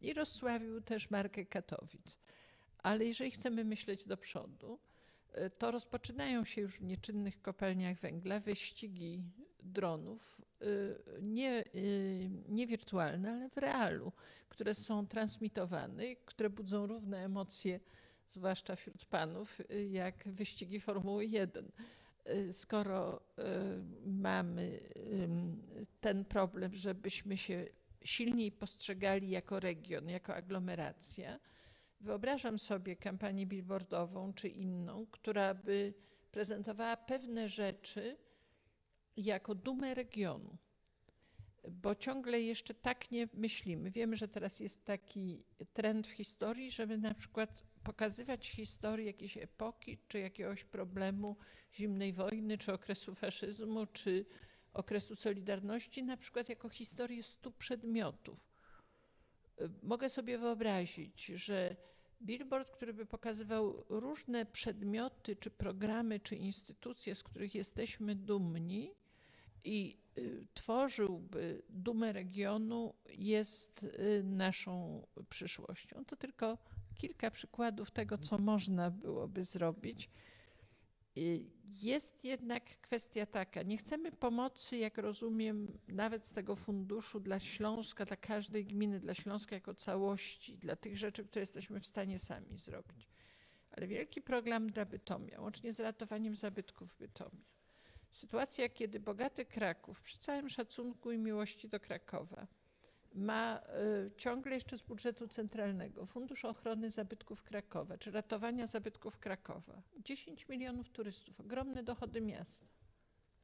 [0.00, 2.18] i rozsławił też markę Katowic.
[2.78, 4.78] Ale jeżeli chcemy myśleć do przodu,
[5.38, 9.22] y, to rozpoczynają się już w nieczynnych kopalniach węgla wyścigi
[9.62, 11.64] dronów, y, nie,
[12.48, 14.12] nie wirtualne, ale w realu,
[14.48, 17.80] które są transmitowane, które budzą równe emocje
[18.30, 21.72] zwłaszcza wśród panów, y, jak wyścigi Formuły 1.
[22.30, 23.42] Y, skoro y,
[24.06, 24.80] mamy
[26.00, 27.66] ten problem, żebyśmy się
[28.04, 31.40] silniej postrzegali jako region, jako aglomeracja,
[32.00, 35.94] wyobrażam sobie kampanię billboardową czy inną, która by
[36.30, 38.16] prezentowała pewne rzeczy
[39.16, 40.58] jako dumę regionu
[41.70, 43.90] bo ciągle jeszcze tak nie myślimy.
[43.90, 49.98] Wiemy, że teraz jest taki trend w historii, żeby na przykład pokazywać historię jakiejś epoki,
[50.08, 51.36] czy jakiegoś problemu
[51.74, 54.24] zimnej wojny, czy okresu faszyzmu, czy
[54.72, 58.38] okresu Solidarności, na przykład jako historię stu przedmiotów.
[59.82, 61.76] Mogę sobie wyobrazić, że
[62.22, 68.94] billboard, który by pokazywał różne przedmioty, czy programy, czy instytucje, z których jesteśmy dumni
[69.64, 76.04] i y, tworzyłby dumę regionu, jest y, naszą przyszłością.
[76.04, 76.58] To tylko
[76.96, 80.10] kilka przykładów tego, co można byłoby zrobić.
[81.82, 88.04] Jest jednak kwestia taka, nie chcemy pomocy, jak rozumiem, nawet z tego funduszu dla Śląska,
[88.04, 92.58] dla każdej gminy, dla Śląska jako całości, dla tych rzeczy, które jesteśmy w stanie sami
[92.58, 93.08] zrobić.
[93.70, 97.44] Ale wielki program dla Bytomia, łącznie z ratowaniem zabytków Bytomia.
[98.10, 102.46] Sytuacja, kiedy bogaty Kraków, przy całym szacunku i miłości do Krakowa,
[103.16, 103.60] ma
[104.06, 109.82] y, ciągle jeszcze z budżetu centralnego Fundusz Ochrony Zabytków Krakowa, czy ratowania zabytków Krakowa.
[109.98, 112.66] 10 milionów turystów, ogromne dochody miasta.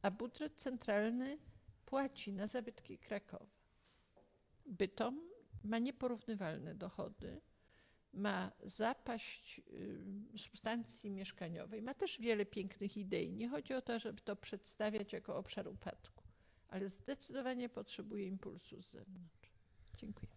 [0.03, 1.39] A budżet centralny
[1.87, 3.63] płaci na zabytki Krakowa.
[4.67, 5.21] Bytom
[5.65, 7.41] ma nieporównywalne dochody,
[8.13, 9.61] ma zapaść
[10.35, 13.33] y, substancji mieszkaniowej, ma też wiele pięknych idei.
[13.33, 16.25] Nie chodzi o to, żeby to przedstawiać jako obszar upadku,
[16.69, 19.42] ale zdecydowanie potrzebuje impulsu z zewnątrz.
[19.97, 20.33] Dziękuję.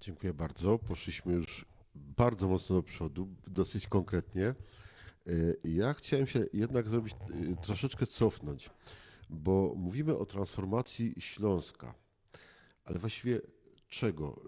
[0.00, 0.78] Dziękuję bardzo.
[0.78, 4.54] Poszliśmy już bardzo mocno do przodu, dosyć konkretnie.
[5.26, 8.70] Y, ja chciałem się jednak zrobić, y, troszeczkę cofnąć,
[9.30, 11.94] bo mówimy o transformacji Śląska,
[12.84, 13.40] ale właściwie
[13.88, 14.42] czego?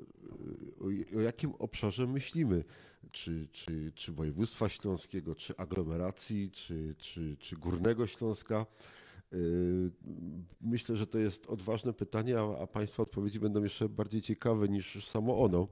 [1.12, 2.64] Y, o, jakim obszarze myślimy?
[3.12, 8.66] Czy, czy, czy województwa śląskiego, czy aglomeracji, czy, czy, czy Górnego Śląska?
[9.32, 9.90] Yy,
[10.60, 15.44] myślę, że to jest odważne pytanie, a, Państwa odpowiedzi będą jeszcze bardziej ciekawe niż samo
[15.44, 15.68] ono.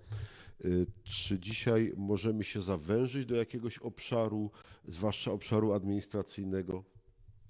[0.64, 4.50] Yy, czy dzisiaj możemy się zawężyć do jakiegoś obszaru,
[4.88, 6.84] zwłaszcza obszaru administracyjnego?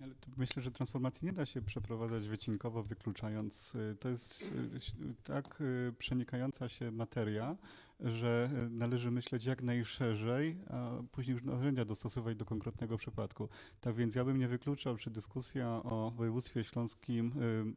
[0.01, 3.75] Ale myślę, że transformacji nie da się przeprowadzać wycinkowo, wykluczając.
[3.75, 7.57] Y, to jest y, tak y, przenikająca się materia,
[8.05, 13.49] że należy myśleć jak najszerzej, a później już narzędzia dostosować do konkretnego przypadku.
[13.81, 17.33] Tak więc ja bym nie wykluczał, czy dyskusja o województwie śląskim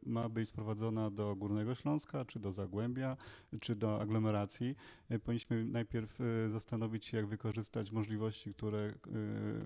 [0.06, 3.16] ma być sprowadzona do Górnego Śląska, czy do Zagłębia,
[3.60, 4.76] czy do aglomeracji.
[5.24, 8.94] Powinniśmy najpierw zastanowić się, jak wykorzystać możliwości, które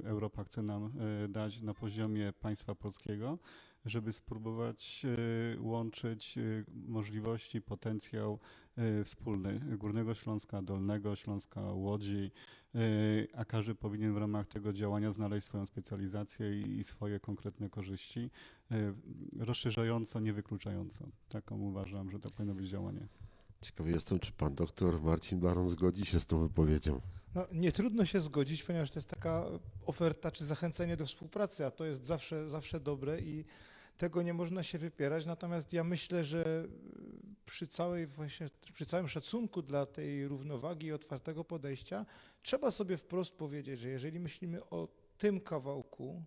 [0.05, 0.93] Europa chce nam
[1.29, 3.39] dać na poziomie państwa polskiego,
[3.85, 6.43] żeby spróbować e, łączyć e,
[6.89, 8.39] możliwości, potencjał
[8.77, 12.31] e, wspólny Górnego Śląska, Dolnego Śląska, Łodzi,
[13.35, 18.31] a każdy powinien w ramach tego działania znaleźć swoją specjalizację i swoje konkretne korzyści,
[19.39, 21.09] rozszerzająco, nie wykluczająco.
[21.29, 23.09] Taką uważam, że to powinno być działanie.
[23.61, 27.01] Ciekawy jestem, czy pan doktor Marcin Baron zgodzi się z tą wypowiedzią.
[27.35, 29.45] No, nie trudno się zgodzić, ponieważ to jest taka
[29.87, 33.45] oferta czy zachęcenie do współpracy, a to jest zawsze, zawsze dobre i
[33.97, 35.27] tego nie można się wypierać.
[35.27, 36.69] Natomiast ja myślę, że
[37.47, 42.07] przy całej właśnie, przy całym szacunku dla tej równowagi i otwartego podejścia,
[42.43, 44.89] trzeba sobie wprost powiedzieć, że jeżeli myślimy o
[45.19, 46.23] tym kawałku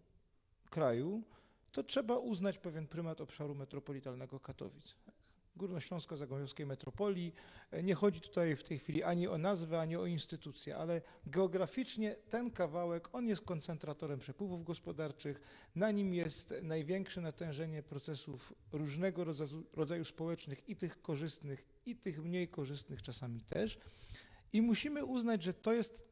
[0.70, 1.24] kraju,
[1.72, 4.96] to trzeba uznać pewien prymat obszaru metropolitalnego Katowic.
[5.56, 7.34] Górnośląsko-Zagłębiowskiej metropolii.
[7.84, 12.52] Nie chodzi tutaj w tej chwili ani o nazwę, ani o instytucję, ale geograficznie ten
[12.52, 15.42] kawałek, on jest koncentratorem przepływów gospodarczych,
[15.76, 22.24] na nim jest największe natężenie procesów różnego rodzaju, rodzaju społecznych, i tych korzystnych, i tych
[22.24, 23.80] mniej korzystnych czasami też.
[24.54, 26.12] I musimy uznać, że to jest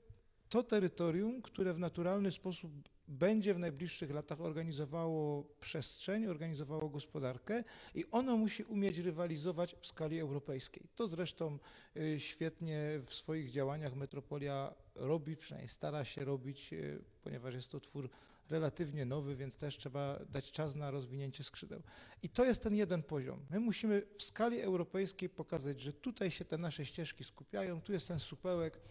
[0.49, 2.71] to terytorium, które w naturalny sposób
[3.10, 7.63] będzie w najbliższych latach organizowało przestrzeń, organizowało gospodarkę
[7.95, 10.84] i ono musi umieć rywalizować w skali europejskiej.
[10.95, 11.60] To zresztą
[11.98, 17.80] y, świetnie w swoich działaniach Metropolia robi, przynajmniej stara się robić, y, ponieważ jest to
[17.80, 18.10] twór
[18.50, 21.82] relatywnie nowy, więc też trzeba dać czas na rozwinięcie skrzydeł.
[22.24, 23.45] I to jest ten jeden poziom.
[23.50, 28.08] My musimy w skali europejskiej pokazać, że tutaj się te nasze ścieżki skupiają, tu jest
[28.08, 28.82] ten supełek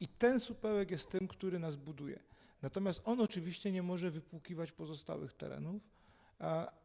[0.00, 2.29] i ten supełek jest tym, który nas buduje.
[2.62, 5.82] Natomiast on oczywiście nie może wypłukiwać pozostałych terenów,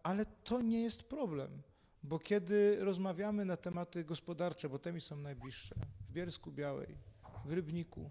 [0.03, 1.61] ale to nie jest problem,
[2.03, 5.75] bo kiedy rozmawiamy na tematy gospodarcze, bo te mi są najbliższe,
[6.09, 6.97] w Bielsku Białej,
[7.45, 8.09] w Rybniku,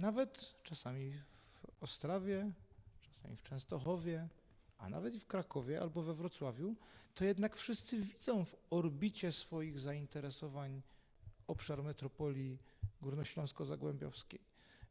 [0.00, 1.12] nawet czasami
[1.54, 2.50] w Ostrawie,
[3.00, 4.28] czasami w Częstochowie,
[4.78, 6.74] a nawet i w Krakowie albo we Wrocławiu,
[7.14, 10.82] to jednak wszyscy widzą w orbicie swoich zainteresowań
[11.46, 12.58] obszar metropolii
[13.02, 14.40] górnośląsko-zagłębiowskiej.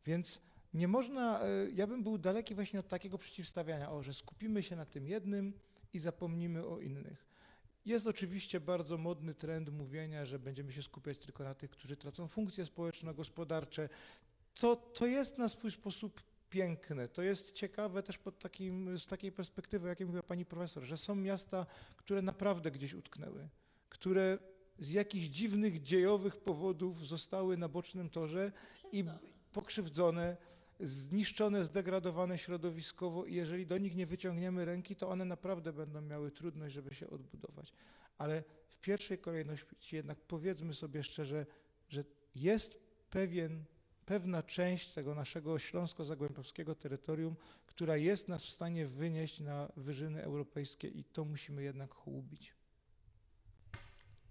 [0.05, 0.41] Więc
[0.73, 4.75] nie można, e, ja bym był daleki właśnie od takiego przeciwstawiania, o, że skupimy się
[4.75, 5.53] na tym jednym
[5.93, 7.27] i zapomnimy o innych.
[7.85, 12.27] Jest oczywiście bardzo modny trend mówienia, że będziemy się skupiać tylko na tych, którzy tracą
[12.27, 13.89] funkcje społeczno-gospodarcze.
[14.55, 17.07] To, to jest na swój sposób piękne.
[17.07, 21.15] To jest ciekawe też pod takim, z takiej perspektywy, jakiej mówiła pani profesor, że są
[21.15, 21.65] miasta,
[21.97, 23.49] które naprawdę gdzieś utknęły,
[23.89, 24.37] które
[24.79, 28.51] z jakichś dziwnych dziejowych powodów zostały na bocznym torze
[28.91, 29.05] i
[29.57, 30.37] pokrzywdzone
[30.79, 36.31] zniszczone, zdegradowane środowiskowo i jeżeli do nich nie wyciągniemy ręki, to one naprawdę będą miały
[36.31, 37.73] trudność, żeby się odbudować.
[38.17, 41.45] Ale w pierwszej kolejności jednak powiedzmy sobie szczerze,
[41.89, 42.03] że
[42.35, 43.63] jest pewien,
[44.05, 50.87] pewna część tego naszego śląsko-zagłębiowskiego terytorium, która jest nas w stanie wynieść na wyżyny europejskie
[50.87, 52.56] i to musimy jednak chłubić.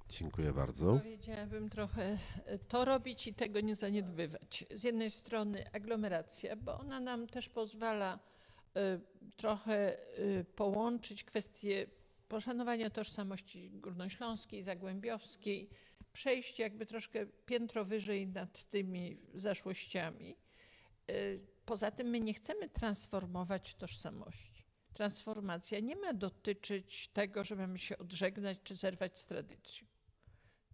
[0.09, 0.99] Dziękuję bardzo.
[0.99, 4.65] Powiedziałabym trochę e, to robić i tego nie zaniedbywać.
[4.71, 8.19] Z jednej strony aglomeracja, bo ona nam też pozwala
[8.77, 9.01] e,
[9.37, 11.87] trochę e, połączyć kwestie
[12.29, 15.71] poszanowania tożsamości górnośląskiej, zagłębiowskiej,
[16.13, 20.37] przejść jakby troszkę piętro wyżej nad tymi zaszłościami.
[21.67, 24.67] Poza tym my nie chcemy transformować tożsamości.
[24.95, 29.87] Transformacja nie ma dotyczyć tego, że mamy się odżegnać czy zerwać z tradycją.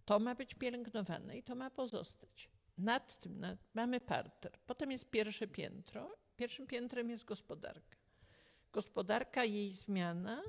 [0.05, 2.49] To ma być pielęgnowane i to ma pozostać.
[2.77, 4.51] Nad tym nad, mamy parter.
[4.67, 6.17] Potem jest pierwsze piętro.
[6.35, 7.97] Pierwszym piętrem jest gospodarka.
[8.73, 10.41] Gospodarka, jej zmiana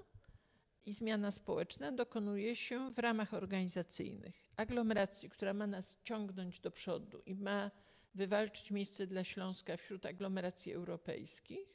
[0.87, 4.35] i zmiana społeczna dokonuje się w ramach organizacyjnych.
[4.57, 7.71] Aglomeracji, która ma nas ciągnąć do przodu i ma
[8.15, 11.75] wywalczyć miejsce dla Śląska wśród aglomeracji europejskich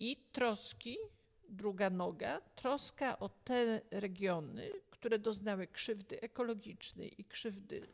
[0.00, 0.96] i troski,
[1.48, 7.88] druga noga, troska o te regiony, które doznały krzywdy ekologicznej i krzywdy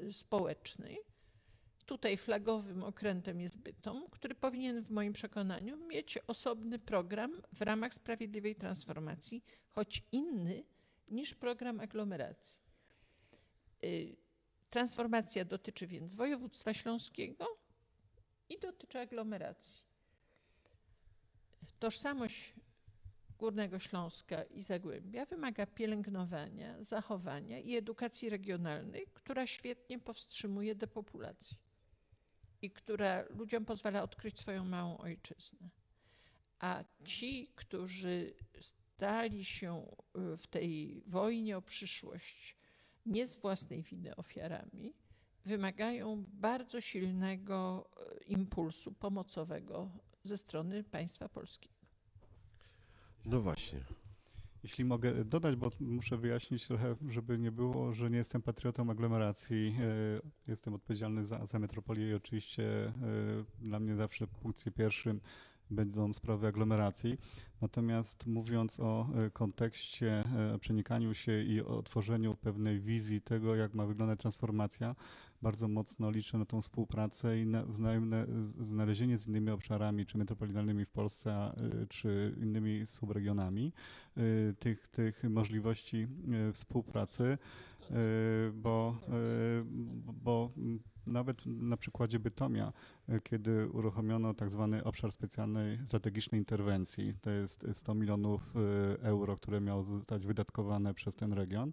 [0.00, 0.98] y, społecznej.
[1.86, 7.94] Tutaj flagowym okrętem jest Bytom, który powinien w moim przekonaniu mieć osobny program w ramach
[7.94, 10.64] sprawiedliwej transformacji, choć inny
[11.08, 12.58] niż program aglomeracji.
[13.84, 14.16] Y,
[14.70, 17.46] transformacja dotyczy więc województwa śląskiego
[18.48, 19.82] i dotyczy aglomeracji.
[21.78, 22.54] Tożsamość
[23.38, 31.56] Górnego Śląska i Zagłębia wymaga pielęgnowania, zachowania i edukacji regionalnej, która świetnie powstrzymuje depopulację
[32.62, 35.68] i która ludziom pozwala odkryć swoją małą ojczyznę.
[36.58, 39.86] A ci, którzy stali się
[40.32, 42.56] y, w tej wojnie o przyszłość
[43.06, 44.94] nie z własnej winy ofiarami,
[45.44, 47.88] wymagają bardzo silnego
[48.20, 49.90] y, impulsu pomocowego
[50.24, 51.75] ze strony państwa polskiego.
[53.26, 53.80] No właśnie.
[54.62, 59.76] Jeśli mogę dodać, bo muszę wyjaśnić trochę, żeby nie było, że nie jestem patriotą aglomeracji.
[59.80, 62.92] E, jestem odpowiedzialny za, za metropolię i oczywiście e,
[63.60, 65.20] dla mnie zawsze w punkcie pierwszym
[65.70, 67.18] będą sprawy aglomeracji.
[67.60, 70.24] Natomiast mówiąc o e, kontekście,
[70.60, 74.94] przenikaniu się i o tworzeniu pewnej wizji tego, jak ma wyglądać transformacja,
[75.42, 77.64] bardzo mocno liczę na tą współpracę i na
[78.60, 81.52] znalezienie z innymi obszarami, czy metropolitalnymi w Polsce,
[81.82, 83.72] y, czy innymi subregionami
[84.58, 86.06] tych, tych możliwości
[86.52, 87.38] współpracy,
[88.52, 89.64] bo, y,
[90.24, 90.50] bo
[91.06, 92.72] nawet na przykładzie Bytomia,
[93.08, 99.36] y, kiedy uruchomiono tak zwany obszar specjalnej strategicznej interwencji, to jest 100 milionów y, euro,
[99.36, 101.72] które miało zostać wydatkowane przez ten region,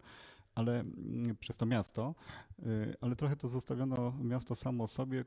[0.55, 2.15] ale mm, przez to miasto,
[2.59, 5.25] y, ale trochę to zostawiono miasto samo sobie, y,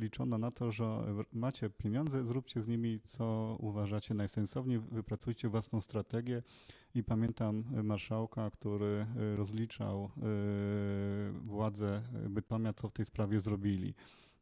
[0.00, 6.42] liczono na to, że macie pieniądze, zróbcie z nimi co uważacie najsensowniej, wypracujcie własną strategię
[6.96, 10.10] i pamiętam y, marszałka, który y, rozliczał y,
[11.32, 13.94] władze Bytomia, co w tej sprawie zrobili.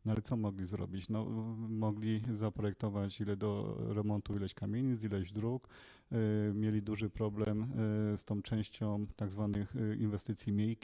[0.04, 1.08] No ale co mogli zrobić?
[1.08, 1.24] No,
[1.68, 5.68] mogli zaprojektować ile do remontu ileś kamienic, ileś dróg.
[6.12, 10.76] Y, Mieli duży problem y, z tą częścią tak zwanych y, inwestycji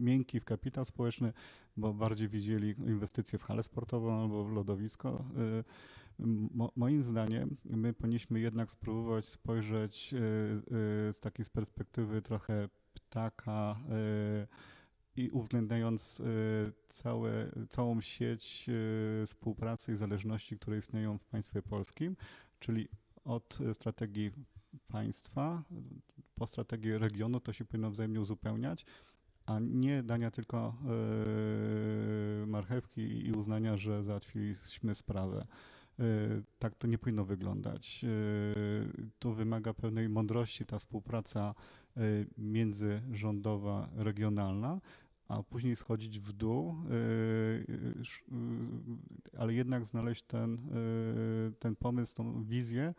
[0.00, 1.32] miękkich w kapitał społeczny,
[1.76, 5.24] bo bardziej widzieli inwestycje w halę sportową albo w lodowisko.
[6.54, 10.14] Mo, moim zdaniem my powinniśmy jednak spróbować spojrzeć
[11.12, 13.76] z takiej perspektywy trochę ptaka
[15.18, 16.24] i uwzględniając y,
[16.88, 18.66] całe, całą sieć
[19.22, 22.16] y, współpracy i zależności, które istnieją w państwie polskim,
[22.60, 22.88] czyli
[23.24, 24.30] od y, strategii
[24.88, 25.62] państwa
[26.34, 28.86] po strategię regionu, to się powinno wzajemnie uzupełniać,
[29.46, 30.74] a nie dania tylko
[32.46, 35.46] marchewki i uznania, że załatwiliśmy sprawę.
[36.58, 38.04] Tak to nie powinno wyglądać.
[39.18, 41.54] To wymaga pewnej mądrości ta współpraca
[42.38, 44.80] międzyrządowa, regionalna,
[45.28, 47.74] a później schodzić w dół, y, y,
[48.32, 50.58] y, ale jednak znaleźć ten,
[51.58, 52.94] ten pomysł, tą wizję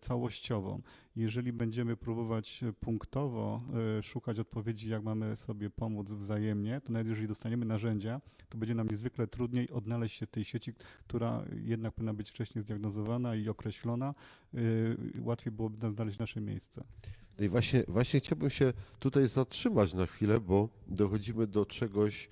[0.00, 0.82] całościową.
[1.16, 3.62] Jeżeli będziemy próbować punktowo
[4.02, 8.88] szukać odpowiedzi, jak mamy sobie pomóc wzajemnie, to nawet jeżeli dostaniemy narzędzia, to będzie nam
[8.88, 10.72] niezwykle trudniej odnaleźć się w tej sieci,
[11.06, 14.14] która jednak powinna być wcześniej zdiagnozowana i określona.
[15.18, 16.84] Łatwiej byłoby nam znaleźć nasze miejsce.
[17.38, 22.28] No i właśnie, właśnie chciałbym się tutaj zatrzymać na chwilę, bo dochodzimy do czegoś,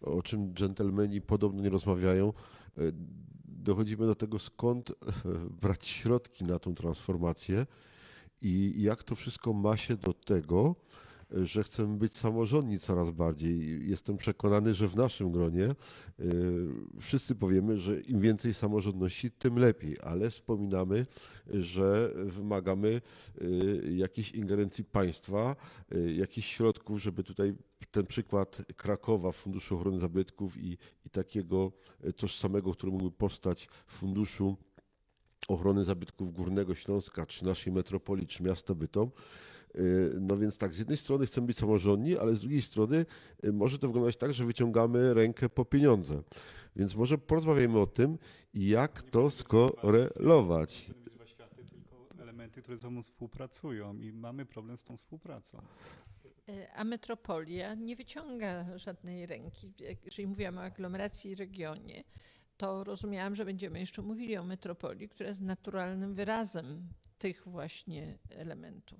[0.00, 2.32] o czym dżentelmeni podobno nie rozmawiają.
[2.78, 2.82] E,
[3.44, 4.94] Dochodzimy do tego, skąd e,
[5.60, 7.66] brać środki na tą transformację
[8.42, 10.74] i jak to wszystko ma się do tego,
[11.42, 13.88] że chcemy być samorządni coraz bardziej.
[13.88, 15.74] Jestem przekonany, że w naszym gronie e,
[17.00, 21.06] wszyscy powiemy, że im więcej samorządności, tym lepiej, ale wspominamy,
[21.46, 23.00] że wymagamy
[23.42, 25.56] y, jakiejś ingerencji państwa,
[25.94, 27.54] y, jakichś środków, żeby tutaj
[27.90, 31.72] ten przykład Krakowa, Funduszu Ochrony Zabytków i, i takiego
[32.04, 34.56] y, tożsamego, który mógłby powstać w Funduszu
[35.48, 39.10] Ochrony Zabytków Górnego Śląska, czy naszej metropolii, czy miasta Bytom.
[39.74, 43.06] Y, No więc tak, z jednej strony chcemy być samorządni, ale z drugiej strony
[43.44, 46.22] y, może to wyglądać tak, że wyciągamy rękę po pieniądze.
[46.76, 48.18] Więc może porozmawiajmy o tym,
[48.54, 50.88] jak to skorelować.
[50.88, 54.96] Nie być dwa światy, tylko elementy, które ze sobą współpracują i mamy problem z tą
[54.96, 55.58] współpracą.
[56.48, 59.72] E, A metropolia nie wyciąga żadnej ręki.
[60.04, 62.04] Jeżeli mówiłam o aglomeracji i regionie,
[62.56, 68.98] to rozumiałam, że będziemy jeszcze mówili o metropolii, która jest naturalnym wyrazem tych właśnie elementów.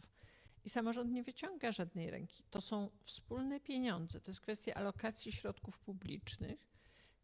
[0.65, 2.43] I samorząd nie wyciąga żadnej ręki.
[2.51, 4.21] To są wspólne pieniądze.
[4.21, 6.69] To jest kwestia alokacji środków publicznych,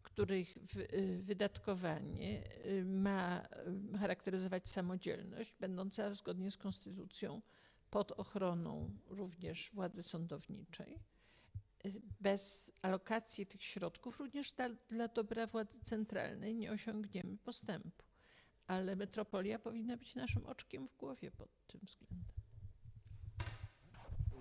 [0.03, 3.49] których y, wydatkowanie y, ma
[3.95, 7.43] y, charakteryzować samodzielność, będąca zgodnie z konstytucją
[7.91, 10.99] pod ochroną również władzy sądowniczej.
[12.21, 18.05] Bez alokacji tych środków, również dla, dla dobra władzy centralnej, nie osiągniemy postępu.
[18.67, 22.48] Ale metropolia powinna być naszym oczkiem w głowie pod tym względem.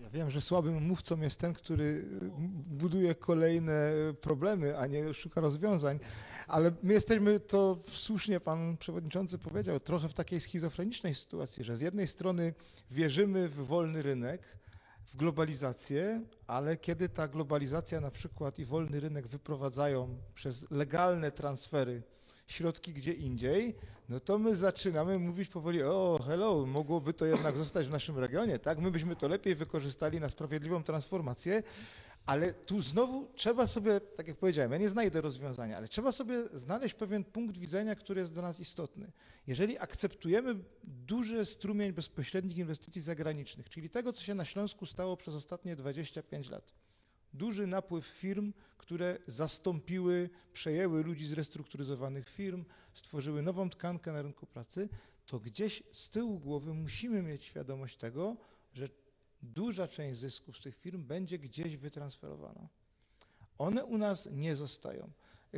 [0.02, 2.32] Ja wiem, że słabym mówcą jest ten, który y,
[2.68, 6.00] buduje kolejne problemy, a nie szuka rozwiązań,
[6.48, 11.82] ale my jesteśmy, to słusznie pan przewodniczący powiedział, trochę w takiej schizofrenicznej sytuacji, że z
[11.82, 12.54] jednej strony
[12.92, 14.58] wierzymy w wolny rynek,
[15.08, 22.04] w globalizację, ale kiedy ta globalizacja na przykład i wolny rynek wyprowadzają przez legalne transfery
[22.48, 23.76] środki gdzie indziej,
[24.10, 28.60] no to my zaczynamy mówić powoli, o hello, mogłoby to jednak zostać w naszym regionie,
[28.60, 28.80] tak?
[28.80, 31.64] My byśmy to lepiej wykorzystali na sprawiedliwą transformację,
[32.26, 36.44] ale tu znowu trzeba sobie, tak jak powiedziałem, ja nie znajdę rozwiązania, ale trzeba sobie
[36.54, 39.12] znaleźć pewien punkt widzenia, który jest dla nas istotny.
[39.48, 45.36] Jeżeli akceptujemy duży strumień bezpośrednich inwestycji zagranicznych, czyli tego, co się na Śląsku stało przez
[45.36, 46.74] ostatnie 25 lat,
[47.34, 54.46] duży napływ firm, które zastąpiły, przejęły ludzi z restrukturyzowanych firm, stworzyły nową tkankę na rynku
[54.46, 54.90] pracy,
[55.25, 58.38] to gdzieś z tyłu głowy musimy mieć świadomość tego,
[58.73, 58.90] że
[59.42, 62.67] duża część zysków z tych firm będzie gdzieś wytransferowana.
[63.58, 65.12] One u nas nie zostają.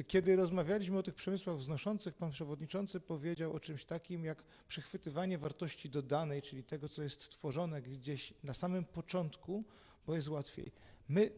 [0.07, 5.89] Kiedy rozmawialiśmy o tych przemysłach wznoszących, pan przewodniczący powiedział o czymś takim jak przechwytywanie wartości
[5.89, 9.63] dodanej, czyli tego, co jest tworzone gdzieś na samym początku,
[10.07, 10.71] bo jest łatwiej.
[11.09, 11.31] My,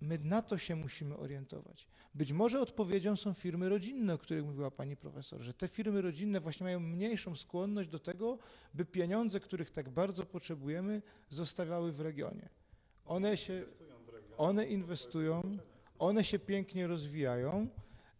[0.00, 1.86] my na to się musimy orientować.
[2.14, 6.40] Być może odpowiedzią są firmy rodzinne, o których mówiła pani profesor, że te firmy rodzinne
[6.40, 8.38] właśnie mają mniejszą skłonność do tego,
[8.74, 12.48] by pieniądze, których tak bardzo potrzebujemy, zostawiały w regionie.
[13.06, 13.64] One się,
[14.36, 15.42] one inwestują,
[15.98, 17.68] one się pięknie rozwijają.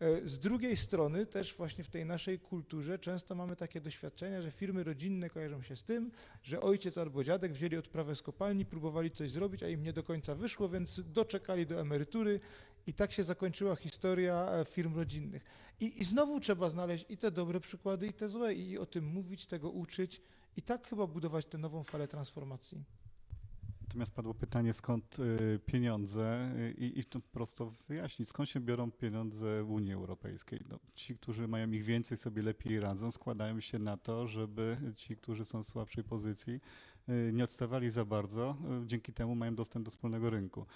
[0.00, 4.50] E, z drugiej strony też właśnie w tej naszej kulturze często mamy takie doświadczenia, że
[4.50, 6.10] firmy rodzinne kojarzą się z tym,
[6.42, 10.02] że ojciec albo dziadek wzięli odprawę z kopalni, próbowali coś zrobić, a im nie do
[10.02, 12.40] końca wyszło, więc doczekali do emerytury
[12.86, 15.44] i tak się zakończyła historia e, firm rodzinnych.
[15.80, 19.04] I, I znowu trzeba znaleźć i te dobre przykłady, i te złe, i o tym
[19.04, 20.22] mówić, tego uczyć
[20.56, 22.84] i tak chyba budować tę nową falę transformacji.
[23.88, 28.90] Natomiast padło pytanie, skąd y, pieniądze y, i, i to prosto wyjaśnić, skąd się biorą
[28.90, 30.60] pieniądze w Unii Europejskiej.
[30.70, 35.16] No, ci, którzy mają ich więcej, sobie lepiej radzą, składają się na to, żeby ci,
[35.16, 36.60] którzy są w słabszej pozycji,
[37.32, 38.56] nie odstawali za bardzo,
[38.86, 40.66] dzięki temu mają dostęp do wspólnego rynku.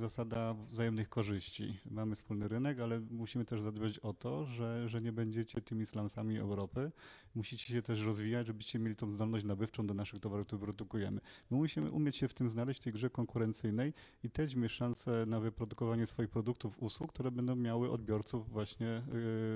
[0.00, 1.80] Zasada wzajemnych korzyści.
[1.90, 6.38] Mamy wspólny rynek, ale musimy też zadbać o to, że, że nie będziecie tymi slumsami
[6.38, 6.90] Europy,
[7.34, 11.20] musicie się też rozwijać, żebyście mieli tą zdolność nabywczą do naszych towarów, które produkujemy.
[11.50, 13.92] My musimy umieć się w tym znaleźć, w tej grze konkurencyjnej
[14.24, 19.02] i mieć szansę na wyprodukowanie swoich produktów, usług, które będą miały odbiorców właśnie y,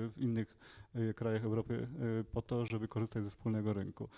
[0.09, 0.57] w innych
[0.95, 1.87] y, krajach Europy
[2.19, 4.09] y, po to, żeby korzystać ze wspólnego rynku.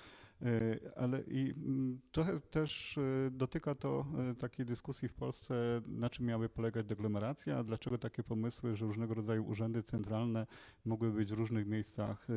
[0.95, 2.99] Ale i mm, trochę też
[3.31, 4.05] dotyka to
[4.39, 9.13] takiej dyskusji w Polsce, na czym miały polegać deglomeracja, a dlaczego takie pomysły, że różnego
[9.13, 10.47] rodzaju urzędy centralne
[10.85, 12.27] mogły być w różnych miejscach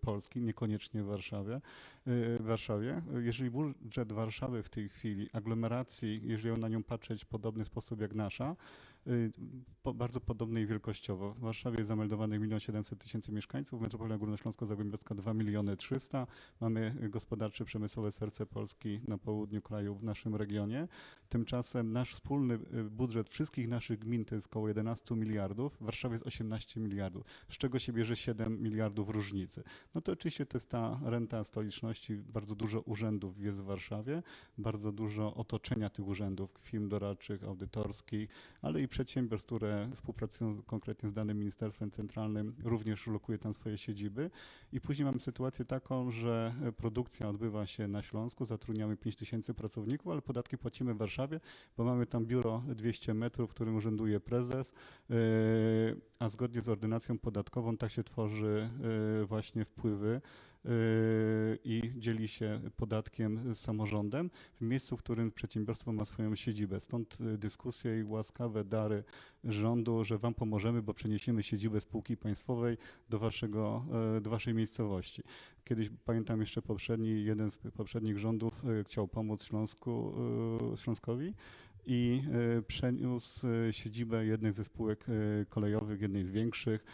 [0.00, 1.60] Polski, niekoniecznie w Warszawie.
[2.06, 3.02] W Warszawie.
[3.20, 8.14] Jeżeli budżet Warszawy w tej chwili, aglomeracji, jeżeli na nią patrzeć w podobny sposób jak
[8.14, 8.56] nasza,
[9.82, 11.34] po, bardzo podobnej wielkościowo.
[11.34, 16.26] W Warszawie jest zameldowanych 1 700 tysięcy mieszkańców, metropolia górnośląsko-zagłębiowska 2 miliony 300.
[16.60, 20.88] Mamy gospodarcze, przemysłowe serce Polski na południu kraju, w naszym regionie.
[21.28, 26.12] Tymczasem nasz wspólny y, budżet wszystkich naszych gmin to jest około 11 miliardów, w Warszawie
[26.14, 29.62] jest 18 miliardów, z czego się bierze 7 miliardów różnicy.
[29.94, 34.22] No to oczywiście to jest ta renta stoliczności, bardzo dużo urzędów jest w Warszawie,
[34.58, 38.28] bardzo dużo otoczenia tych urzędów, firm doradczych, audytorskich,
[38.62, 44.30] ale i przedsiębiorstw, które współpracują konkretnie z danym ministerstwem centralnym, również lokuje tam swoje siedziby.
[44.72, 50.12] I później mamy sytuację taką, że produkcja odbywa się na Śląsku, zatrudniamy 5 tysięcy pracowników,
[50.12, 51.40] ale podatki płacimy w Warszawie,
[51.76, 54.74] bo mamy tam biuro 200 metrów, w którym urzęduje prezes,
[55.10, 55.14] e,
[56.18, 58.70] a zgodnie z ordynacją podatkową tak się tworzy
[59.22, 60.20] e, właśnie wpływy
[61.64, 66.80] i dzieli się podatkiem z samorządem w miejscu, w którym przedsiębiorstwo ma swoją siedzibę.
[66.80, 69.04] Stąd y, dyskusje i łaskawe dary
[69.44, 72.76] rządu, że wam pomożemy, bo przeniesiemy siedzibę spółki państwowej
[73.10, 73.84] do, waszego,
[74.16, 75.22] y, do waszej miejscowości.
[75.64, 80.14] Kiedyś pamiętam jeszcze poprzedni, jeden z poprzednich rządów y, chciał pomóc Śląsku,
[80.76, 81.34] Śląskowi
[81.86, 82.22] i
[82.66, 85.06] przeniósł siedzibę jednej ze spółek
[85.48, 86.84] kolejowych, jednej z większych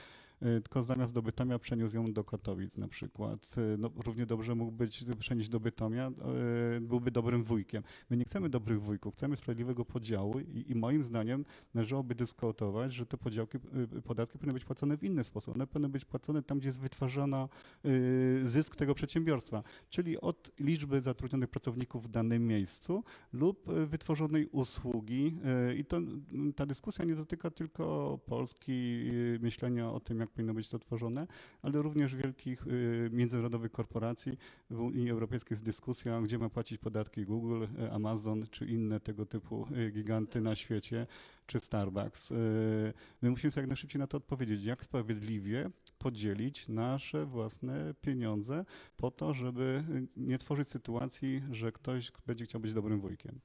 [0.40, 3.54] tylko zamiast do Bytomia przeniósł ją do Katowic na przykład.
[3.58, 7.82] E, no, równie dobrze mógł być przenieść do Bytomia, e, byłby dobrym wujkiem.
[8.10, 13.06] My nie chcemy dobrych wujków, chcemy sprawiedliwego podziału i, i moim zdaniem należałoby dyskutować, że
[13.06, 13.58] te podziałki,
[14.04, 15.54] podatki powinny być płacone w inny sposób.
[15.54, 17.48] One powinny być płacone tam, gdzie jest wytwarzana
[18.44, 25.38] zysk tego przedsiębiorstwa, czyli od liczby zatrudnionych pracowników w danym miejscu lub wytworzonej usługi.
[25.76, 26.00] I to,
[26.56, 29.10] ta dyskusja nie dotyka tylko Polski,
[29.40, 31.26] myślenia o tym, jak jak powinno być to tworzone,
[31.62, 34.38] ale również wielkich y, międzynarodowych korporacji.
[34.70, 39.26] W Unii Europejskiej jest dyskusja, gdzie ma płacić podatki Google, y, Amazon czy inne tego
[39.26, 41.06] typu y, giganty na świecie,
[41.46, 42.30] czy Starbucks.
[43.22, 48.64] My musimy sobie jak najszybciej na to odpowiedzieć, jak sprawiedliwie podzielić nasze własne pieniądze
[48.96, 49.84] po to, żeby
[50.16, 53.40] nie tworzyć sytuacji, że ktoś będzie chciał być dobrym wujkiem.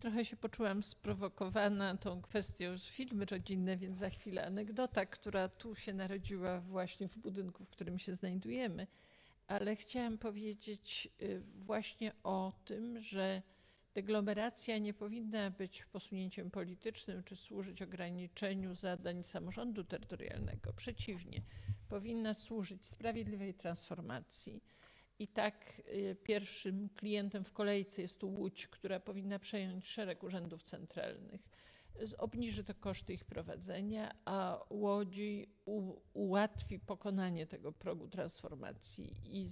[0.00, 5.74] Trochę się poczułam sprowokowana tą kwestią z filmy rodzinne, więc za chwilę anegdota, która tu
[5.74, 8.86] się narodziła właśnie w budynku, w którym się znajdujemy.
[9.46, 13.42] Ale chciałam powiedzieć y, właśnie o tym, że
[13.94, 20.72] deglomeracja nie powinna być posunięciem politycznym czy służyć ograniczeniu zadań samorządu terytorialnego.
[20.72, 21.42] Przeciwnie,
[21.88, 24.62] powinna służyć sprawiedliwej transformacji
[25.18, 30.62] i tak y, pierwszym klientem w kolejce jest tu Łódź, która powinna przejąć szereg urzędów
[30.62, 31.48] centralnych.
[32.18, 35.48] Obniży to koszty ich prowadzenia, a Łodzi
[36.14, 39.48] ułatwi pokonanie tego progu transformacji i,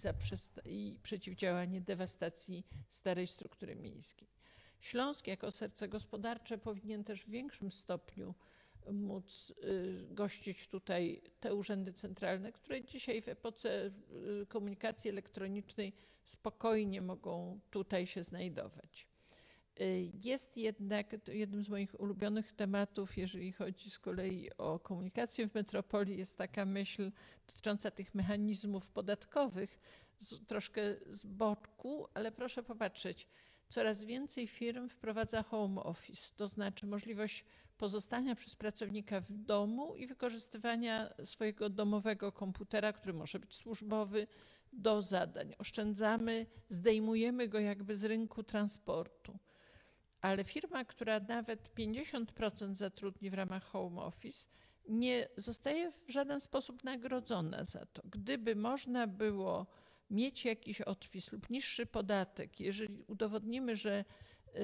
[0.64, 4.28] i przeciwdziałanie dewastacji starej struktury miejskiej.
[4.80, 8.34] Śląsk jako serce gospodarcze powinien też w większym stopniu
[8.92, 13.90] móc y, gościć tutaj te urzędy centralne, które dzisiaj w epoce
[14.42, 15.92] y, komunikacji elektronicznej
[16.24, 19.08] spokojnie mogą tutaj się znajdować.
[19.80, 25.54] Y, jest jednak jednym z moich ulubionych tematów, jeżeli chodzi z kolei o komunikację w
[25.54, 27.12] metropolii, jest taka myśl
[27.46, 29.80] dotycząca tych mechanizmów podatkowych,
[30.18, 33.28] z, troszkę z boczku, ale proszę popatrzeć,
[33.68, 37.44] coraz więcej firm wprowadza home office, to znaczy możliwość
[37.78, 44.26] pozostania przez pracownika w domu i wykorzystywania swojego domowego komputera, który może być służbowy,
[44.72, 45.54] do zadań.
[45.58, 49.38] Oszczędzamy, zdejmujemy go jakby z rynku transportu.
[50.20, 54.46] Ale firma, która nawet 50% zatrudni w ramach home office,
[54.88, 58.02] nie zostaje w żaden sposób nagrodzona za to.
[58.04, 59.66] Gdyby można było
[60.10, 64.04] mieć jakiś odpis lub niższy podatek, jeżeli udowodnimy, że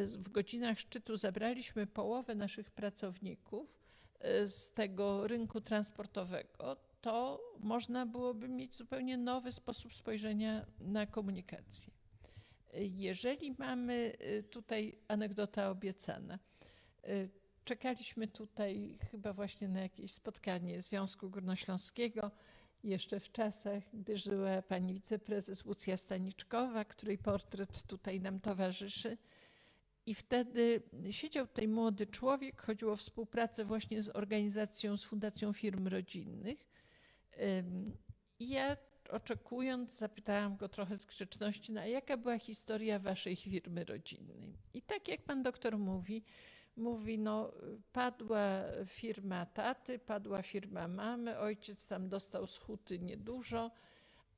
[0.07, 3.79] w godzinach szczytu zabraliśmy połowę naszych pracowników
[4.21, 11.93] e, z tego rynku transportowego, to można byłoby mieć zupełnie nowy sposób spojrzenia na komunikację.
[12.75, 16.39] Jeżeli mamy e, tutaj anegdota obiecana,
[17.65, 22.31] czekaliśmy tutaj chyba właśnie na jakieś spotkanie Związku Górnośląskiego
[22.85, 29.17] jeszcze w czasach, gdy żyła pani wiceprezes Łucja Staniczkowa, której portret tutaj nam towarzyszy.
[30.07, 35.89] I wtedy siedział tutaj młody człowiek, chodziło o współpracę właśnie z organizacją, z Fundacją Firm
[35.89, 36.69] Rodzinnych.
[38.39, 38.77] I ja
[39.11, 44.59] oczekując, zapytałam go trochę z grzeczności, no a jaka była historia waszej firmy rodzinnej?
[44.75, 46.25] I tak jak pan doktor mówi,
[46.77, 47.53] mówi, no
[47.93, 53.71] padła firma taty, padła firma mamy, ojciec tam dostał z huty niedużo,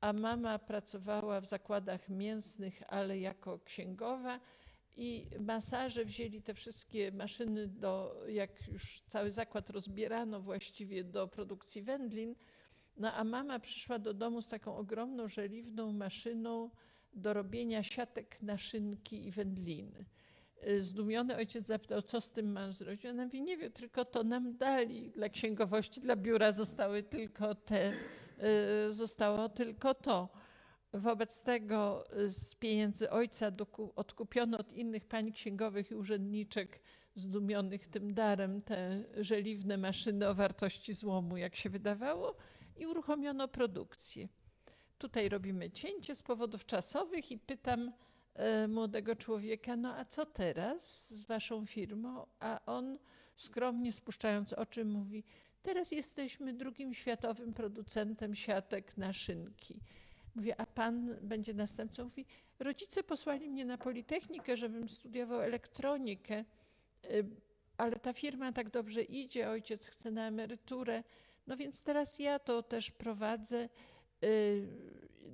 [0.01, 4.39] a mama pracowała w zakładach mięsnych, ale jako księgowa
[4.97, 11.81] i masaże wzięli te wszystkie maszyny do, jak już cały zakład rozbierano właściwie do produkcji
[11.81, 12.35] wędlin,
[12.97, 16.69] no a mama przyszła do domu z taką ogromną żeliwną maszyną
[17.13, 20.05] do robienia siatek na szynki i wędliny.
[20.67, 23.05] Y, zdumiony ojciec zapytał, co z tym mam zrobić.
[23.05, 25.11] Ona mówi, nie wiem, tylko to nam dali.
[25.11, 27.91] Dla księgowości, dla biura zostały tylko te,
[28.89, 30.29] y, zostało tylko to.
[30.95, 33.51] Wobec tego y, z pieniędzy ojca
[33.95, 36.79] odkupiono od innych pań księgowych i urzędniczek
[37.15, 42.35] zdumionych tym darem te żeliwne maszyny o wartości złomu, jak się wydawało,
[42.77, 44.27] i uruchomiono produkcję.
[44.97, 47.91] Tutaj robimy cięcie z powodów czasowych i pytam,
[48.35, 52.25] E, młodego człowieka, no a co teraz z waszą firmą?
[52.39, 52.97] A on
[53.35, 55.23] skromnie spuszczając oczy mówi,
[55.63, 59.79] teraz jesteśmy drugim światowym producentem siatek na szynki.
[60.35, 62.03] Mówię, a pan będzie następcą?
[62.03, 62.25] Mówi,
[62.59, 67.07] rodzice posłali mnie na Politechnikę, żebym studiował elektronikę, e,
[67.77, 71.03] ale ta firma tak dobrze idzie, ojciec chce na emeryturę,
[71.47, 73.69] no więc teraz ja to też prowadzę.
[74.23, 74.27] E,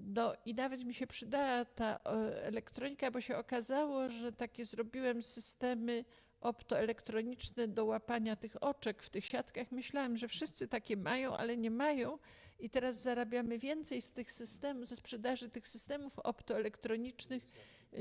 [0.08, 2.00] no i nawet mi się przydała ta
[2.44, 6.06] elektronika, bo się okazało, że takie zrobiłem systemy
[6.42, 9.72] optoelektroniczne do łapania tych oczek w tych siatkach.
[9.72, 12.18] Myślałem, że wszyscy takie mają, ale nie mają.
[12.62, 17.50] I teraz zarabiamy więcej z tych systemów, ze sprzedaży tych systemów optoelektronicznych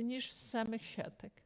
[0.02, 1.42] niż z samych siatek.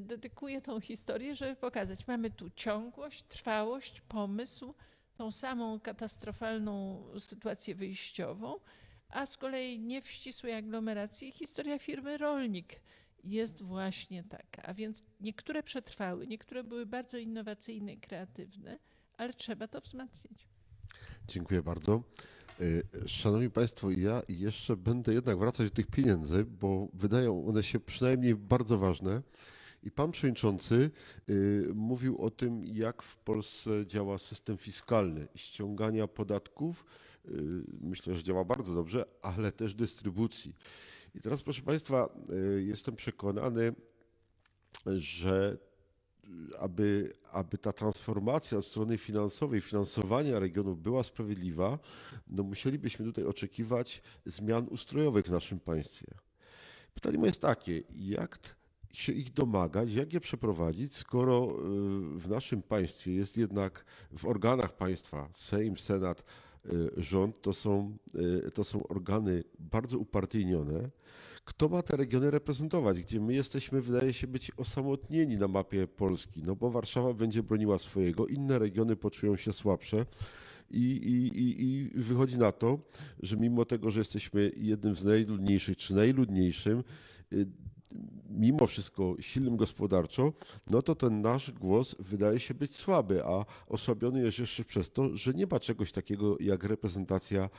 [0.00, 4.74] Dedykuję tą historię, żeby pokazać, mamy tu ciągłość, trwałość, pomysł,
[5.14, 8.60] tą samą katastrofalną sytuację wyjściową,
[9.08, 12.80] a z kolei nie w ścisłej aglomeracji historia firmy Rolnik
[13.24, 14.62] jest właśnie taka.
[14.62, 18.78] A więc niektóre przetrwały, niektóre były bardzo innowacyjne i kreatywne,
[19.16, 20.51] ale trzeba to wzmacniać.
[21.28, 22.02] Dziękuję bardzo.
[22.60, 27.80] E, szanowni Państwo, ja jeszcze będę jednak wracać do tych pieniędzy, bo wydają one się
[27.80, 29.22] przynajmniej bardzo ważne.
[29.82, 30.90] I pan przewodniczący
[31.28, 36.84] y, mówił o tym, jak w Polsce działa system fiskalny ściągania podatków
[37.28, 40.54] Y, myślę, że działa bardzo dobrze, ale też dystrybucji.
[41.14, 42.08] I teraz, proszę Państwa,
[42.56, 43.74] y, jestem przekonany,
[44.86, 45.58] że
[46.58, 51.78] aby, aby ta transformacja od strony finansowej, finansowania regionów była sprawiedliwa,
[52.26, 56.06] no musielibyśmy tutaj oczekiwać zmian ustrojowych w naszym państwie.
[56.94, 58.56] Pytanie moje jest takie, jak
[58.92, 64.76] się ich domagać, jak je przeprowadzić, skoro y, w naszym państwie jest jednak w organach
[64.76, 66.24] państwa, Sejm, Senat,
[66.66, 67.96] Y, rząd to są,
[68.46, 70.90] y, to są organy bardzo upartyjnione.
[71.44, 76.42] Kto ma te regiony reprezentować, gdzie my jesteśmy, wydaje się, być osamotnieni na mapie Polski,
[76.42, 80.06] no bo Warszawa będzie broniła swojego, inne regiony poczują się słabsze.
[80.70, 82.78] I, i, i, wychodzi na to,
[83.20, 86.84] że mimo tego, że jesteśmy jednym z najludniejszych, czy najludniejszym,
[87.32, 87.46] y,
[88.30, 90.32] mimo wszystko silnym gospodarczo,
[90.70, 95.16] no to ten nasz głos wydaje się być słaby, a osłabiony jest jeszcze przez to,
[95.16, 97.50] że nie ma czegoś takiego jak reprezentacja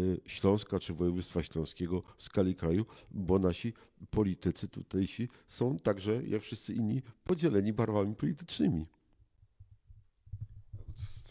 [0.00, 3.72] y, Śląska czy województwa śląskiego w skali kraju, bo nasi
[4.10, 8.86] politycy tutejsi są także, jak wszyscy inni, podzieleni barwami politycznymi.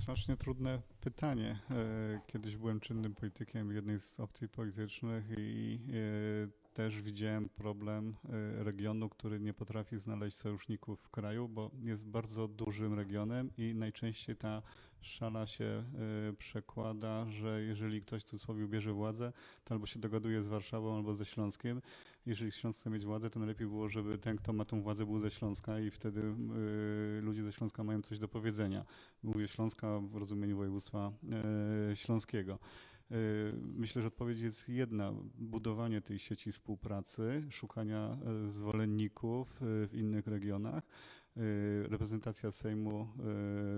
[0.01, 1.59] Strasznie trudne pytanie.
[1.71, 5.79] E, kiedyś byłem czynnym politykiem jednej z opcji politycznych i
[6.47, 8.15] e, też widziałem problem
[8.59, 13.75] e, regionu, który nie potrafi znaleźć sojuszników w kraju, bo jest bardzo dużym regionem i
[13.75, 14.61] najczęściej ta
[15.01, 15.83] szala się
[16.37, 21.15] przekłada, że jeżeli ktoś w cudzysłowie bierze władzę, to albo się dogaduje z Warszawą, albo
[21.15, 21.81] ze Śląskiem.
[22.25, 25.19] Jeżeli Śląsk chce mieć władzę, to najlepiej było, żeby ten, kto ma tą władzę, był
[25.19, 26.21] ze Śląska i wtedy
[27.21, 28.85] ludzie ze Śląska mają coś do powiedzenia.
[29.23, 31.11] Mówię Śląska w rozumieniu województwa
[31.95, 32.59] śląskiego.
[33.75, 38.17] Myślę, że odpowiedź jest jedna: budowanie tej sieci współpracy, szukania
[38.49, 40.83] zwolenników w innych regionach.
[41.83, 43.07] Reprezentacja Sejmu,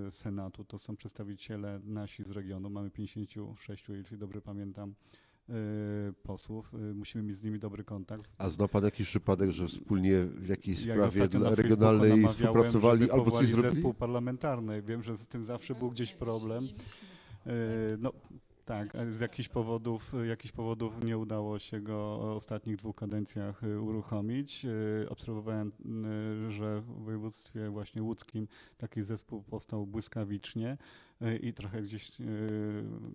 [0.10, 2.70] Senatu to są przedstawiciele nasi z regionu.
[2.70, 4.94] Mamy 56, jeśli dobrze pamiętam,
[6.24, 6.72] posłów.
[6.96, 8.32] Musimy mieć z nimi dobry kontakt.
[8.38, 13.12] A zna Pan jakiś przypadek, że wspólnie w jakiejś Ja sprawie dla regionalnej namawiałem, współpracowali
[13.12, 13.74] albo coś zrobili?
[13.74, 14.82] zespół parlamentarny.
[14.82, 16.68] Wiem, że z tym zawsze był gdzieś problem.
[18.00, 18.14] No
[18.66, 23.80] tak, z jakichś powodów, jakichś powodów nie udało się go w ostatnich dwóch kadencjach e,
[23.80, 24.66] uruchomić.
[24.66, 25.72] E, Obserwowałem,
[26.48, 28.48] e, że w województwie właśnie łódzkim
[28.78, 30.78] taki zespół powstał błyskawicznie
[31.42, 32.24] i trochę gdzieś e,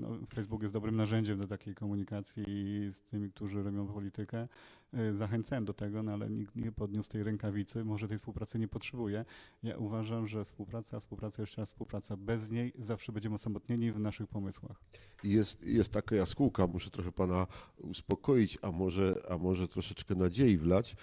[0.00, 2.44] no, Facebook jest dobrym narzędziem do takiej komunikacji
[2.92, 4.48] z tymi, którzy robią politykę.
[4.92, 8.68] E, Zachęcałem do tego, no ale nikt nie podniósł tej rękawicy, może tej współpracy nie
[8.68, 9.24] potrzebuje.
[9.62, 14.26] Ja uważam, że współpraca, współpraca, jeszcze raz współpraca, bez niej zawsze będziemy osamotnieni w naszych
[14.28, 14.80] pomysłach.
[15.24, 17.46] Jest, jest taka jaskółka, muszę trochę pana
[17.78, 20.96] uspokoić, a może, a może troszeczkę nadziei wlać.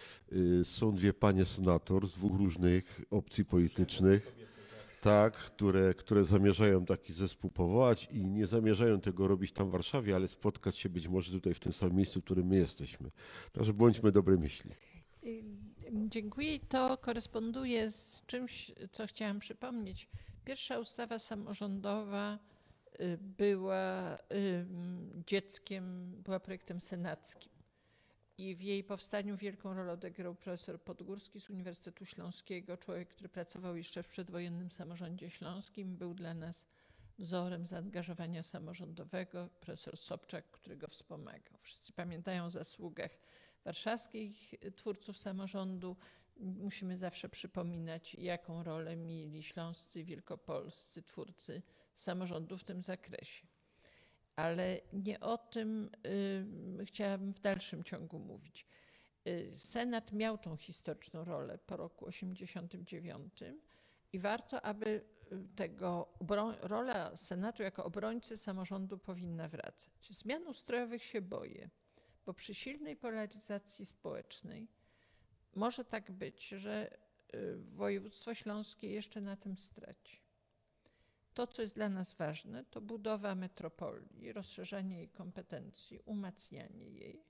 [0.63, 4.35] Są dwie panie senator z dwóch różnych opcji politycznych,
[5.05, 10.15] tak, które, które zamierzają taki zespół powołać i nie zamierzają tego robić tam w Warszawie,
[10.15, 13.11] ale spotkać się być może tutaj w tym samym miejscu, w którym my jesteśmy.
[13.53, 14.71] Także bądźmy dobrej myśli.
[15.91, 16.59] Dziękuję.
[16.59, 20.09] To koresponduje z czymś, co chciałam przypomnieć.
[20.45, 22.39] Pierwsza ustawa samorządowa
[22.99, 24.17] y, była
[25.27, 27.54] dzieckiem, była projektem senackim.
[28.37, 33.77] I w jej powstaniu wielką rolę odegrał profesor Podgórski z Uniwersytetu Śląskiego, człowiek, który pracował
[33.77, 36.65] jeszcze w przedwojennym samorządzie śląskim, był dla nas
[37.19, 41.57] wzorem zaangażowania samorządowego, profesor Sobczak, który go wspomagał.
[41.61, 43.11] Wszyscy pamiętają o zasługach
[43.63, 45.95] warszawskich twórców samorządu.
[46.37, 51.61] Musimy zawsze przypominać, jaką rolę mieli śląscy, wielkopolscy twórcy
[51.95, 53.47] samorządu w tym zakresie.
[54.35, 55.89] Ale nie o tym
[56.81, 58.67] y, chciałabym w dalszym ciągu mówić.
[59.27, 63.33] Y, Senat miał tą historyczną rolę po roku 89
[64.13, 64.85] i warto, aby
[65.31, 66.13] y, tego
[66.61, 69.91] rola Senatu jako obrońcy samorządu powinna wracać.
[70.09, 71.69] Zmian ustrojowych się boję,
[72.25, 74.67] bo przy silnej polaryzacji społecznej
[75.55, 76.97] może tak być, że
[77.35, 80.24] y, województwo śląskie jeszcze na tym straci.
[81.35, 87.23] To, co jest dla nas ważne, to budowa metropolii, rozszerzanie jej kompetencji, umacnianie jej.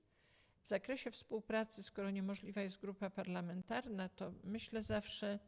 [0.62, 5.38] W zakresie współpracy, skoro niemożliwa jest grupa parlamentarna, to myślę zawsze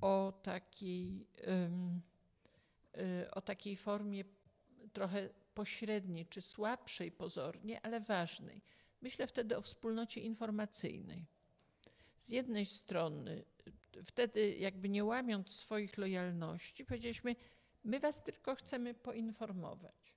[0.00, 1.26] o takiej,
[2.98, 4.24] y, o takiej formie
[4.92, 8.62] trochę pośredniej czy słabszej pozornie, ale ważnej.
[9.00, 11.26] Myślę wtedy o wspólnocie informacyjnej.
[12.18, 13.44] Z jednej strony,
[14.04, 17.36] wtedy jakby nie łamiąc swoich lojalności, powiedzieliśmy,
[17.84, 20.14] my was tylko chcemy poinformować.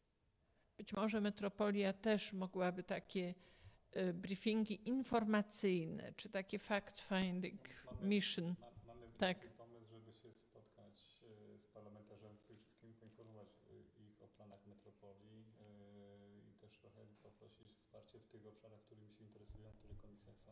[0.77, 3.33] Być może metropolia też mogłaby takie
[3.95, 7.57] y, briefingi informacyjne, czy takie fact-finding
[8.01, 8.55] mission.
[8.87, 9.53] Mamy Tak.
[9.57, 14.65] pomysł, żeby się spotkać e, z parlamentarzami, z tych wszystkimi, poinformować e, ich o planach
[14.67, 20.01] metropolii e, i też trochę poprosić wsparcie w tych obszarach, którymi się interesują, w których
[20.01, 20.51] komisjach są.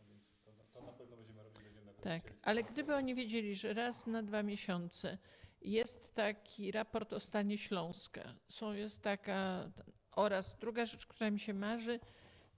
[0.00, 1.62] A Więc to, to na pewno będziemy robić,
[2.02, 5.18] Tak, ale gdyby oni wiedzieli, że raz na dwa miesiące
[5.60, 9.70] jest taki raport o stanie Śląska, są, jest taka
[10.12, 12.00] oraz druga rzecz, która mi się marzy,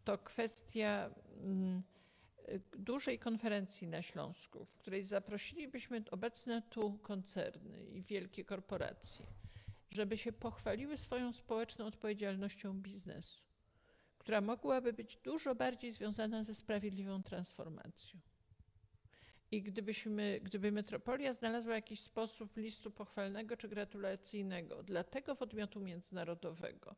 [0.05, 1.82] to kwestia mm,
[2.78, 9.26] dużej konferencji na Śląsku, w której zaprosilibyśmy obecne tu koncerny i wielkie korporacje,
[9.90, 13.42] żeby się pochwaliły swoją społeczną odpowiedzialnością biznesu,
[14.18, 18.20] która mogłaby być dużo bardziej związana ze sprawiedliwą transformacją.
[19.55, 26.95] I gdybyśmy, gdyby metropolia znalazła jakiś sposób listu pochwalnego czy gratulacyjnego dla tego podmiotu międzynarodowego,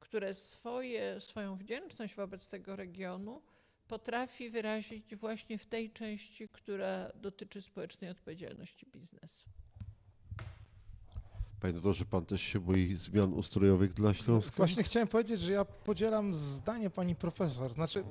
[0.00, 3.42] które swoje, swoją wdzięczność wobec tego regionu
[3.88, 9.44] potrafi wyrazić właśnie w tej części, która dotyczy społecznej odpowiedzialności biznesu.
[11.60, 14.56] Panie doktorze, pan też się boi zmian ustrojowych dla Śląska?
[14.56, 17.72] Właśnie chciałem powiedzieć, że ja podzielam zdanie pani profesor.
[17.72, 18.04] Znaczy,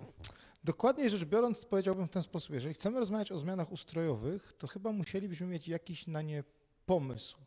[0.63, 4.91] dokładniej rzecz biorąc, powiedziałbym w ten sposób, jeżeli chcemy rozmawiać o zmianach ustrojowych, to chyba
[4.91, 6.43] musielibyśmy mieć jakiś na nie
[6.85, 7.37] pomysł.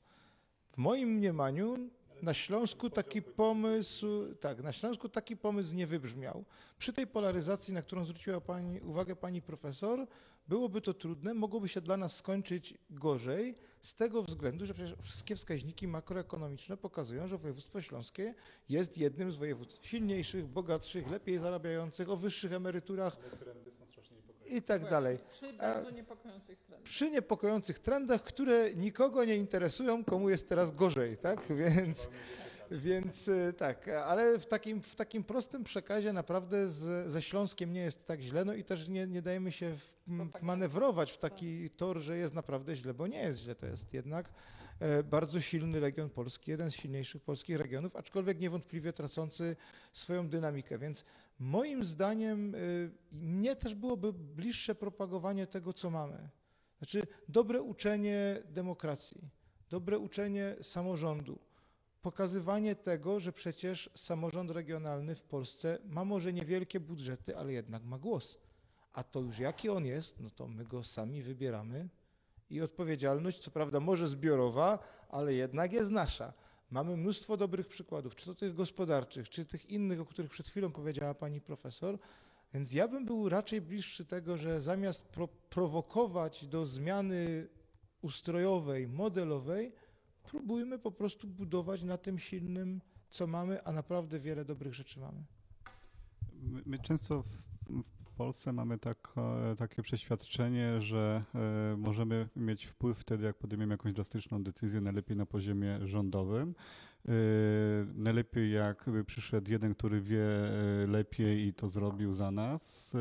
[0.66, 1.90] W moim mniemaniu
[2.22, 6.44] na Śląsku taki pomysł, tak, na Śląsku taki pomysł nie wybrzmiał.
[6.78, 10.06] Przy tej polaryzacji, na którą zwróciła pani, uwagę pani profesor,
[10.48, 15.36] byłoby to trudne, mogłoby się dla nas skończyć gorzej, z tego względu, że przecież wszystkie
[15.36, 18.34] wskaźniki makroekonomiczne pokazują, że województwo śląskie
[18.68, 23.16] jest jednym z województw silniejszych, bogatszych, lepiej zarabiających, o wyższych emeryturach
[24.46, 25.18] i tak dalej.
[25.30, 26.82] Przy bardzo niepokojących trendach.
[26.84, 31.40] Przy niepokojących trendach, które nikogo nie interesują, komu jest teraz gorzej, tak?
[31.56, 32.08] Więc,
[32.72, 37.80] więc e, tak, ale w takim, w takim prostym przekazie naprawdę z, ze Śląskiem nie
[37.80, 41.70] jest tak źle, no i też nie, nie dajemy się w, m, manewrować w taki
[41.70, 44.32] tor, że jest naprawdę źle, bo nie jest źle, to jest jednak
[44.80, 49.56] e, bardzo silny region polski, jeden z silniejszych polskich regionów, aczkolwiek niewątpliwie tracący
[49.92, 51.04] swoją dynamikę, więc
[51.38, 56.28] moim zdaniem y, mnie też byłoby bliższe propagowanie tego, co mamy.
[56.78, 59.28] Znaczy dobre uczenie demokracji,
[59.70, 61.38] dobre uczenie samorządu,
[62.02, 67.98] pokazywanie tego, że przecież samorząd regionalny w Polsce ma może niewielkie budżety, ale jednak ma
[67.98, 68.38] głos.
[68.92, 71.88] A to już jaki on jest, no to my go sami wybieramy
[72.50, 74.78] i odpowiedzialność, co prawda może zbiorowa,
[75.08, 76.32] ale jednak jest nasza.
[76.70, 80.72] Mamy mnóstwo dobrych przykładów, czy to tych gospodarczych, czy tych innych, o których przed chwilą
[80.72, 81.98] powiedziała pani profesor.
[82.54, 87.48] Więc ja bym był raczej bliższy tego, że zamiast pro prowokować do zmiany
[88.02, 89.72] ustrojowej, modelowej,
[90.22, 95.24] próbujmy po prostu budować na tym silnym, co mamy, a naprawdę wiele dobrych rzeczy mamy.
[96.42, 97.42] My, my często w,
[98.16, 99.14] Polsce mamy tak,
[99.52, 105.16] e, takie przeświadczenie, że e, możemy mieć wpływ wtedy, jak podejmiemy jakąś drastyczną decyzję, najlepiej
[105.16, 106.54] na poziomie rządowym.
[107.08, 107.12] E,
[107.94, 110.26] najlepiej jakby przyszedł jeden, który wie
[110.88, 112.92] lepiej i to zrobił za nas.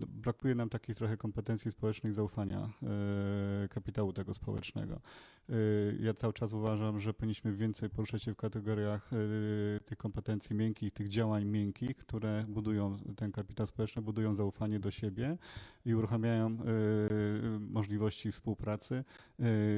[0.00, 5.00] No, brakuje nam takich trochę kompetencji społecznych, zaufania e, kapitału tego społecznego.
[5.48, 5.52] E,
[6.00, 9.16] Ja cały czas uważam, że powinniśmy więcej poruszać się w kategoriach e,
[9.80, 15.38] tych kompetencji miękkich, tych działań miękkich, które budują ten kapitał społeczny, budują zaufanie do siebie
[15.86, 16.58] i uruchamiają
[17.60, 19.04] możliwości współpracy.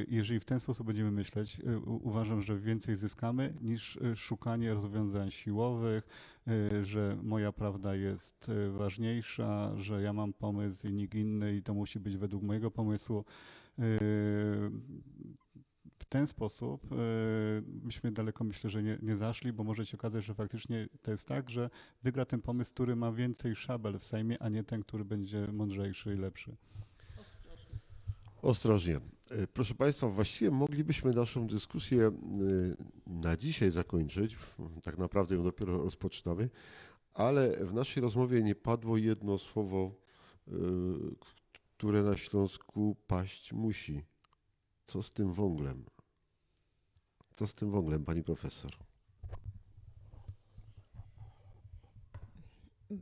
[0.08, 6.08] Jeżeli w ten sposób będziemy myśleć, uważam, że więcej zyskamy niż szukanie rozwiązań siłowych,
[6.82, 11.74] że moja prawda jest e, ważniejsza, że ja mam pomysł i nikt inny i to
[11.74, 13.24] musi być według mojego pomysłu.
[13.78, 13.82] E,
[15.98, 16.86] W ten sposób
[17.64, 21.28] byśmy daleko myślę, że nie, nie zaszli, bo może się okazać, że faktycznie to jest
[21.28, 21.70] tak, że
[22.02, 26.14] wygra ten pomysł, który ma więcej szabel w Sejmie, a nie ten, który będzie mądrzejszy
[26.14, 26.56] i lepszy.
[28.42, 29.17] Ostrożnie.
[29.30, 32.12] E, Proszę Państwa, właściwie moglibyśmy naszą dyskusję e,
[33.06, 34.36] na dzisiaj zakończyć.
[34.82, 36.50] Tak naprawdę ją dopiero rozpoczynamy,
[37.14, 39.94] ale w naszej rozmowie nie padło jedno słowo,
[40.48, 40.52] e,
[41.76, 44.02] które na Śląsku paść musi.
[44.86, 45.84] Co z tym węglem?
[47.34, 48.70] Co z tym węglem, pani profesor?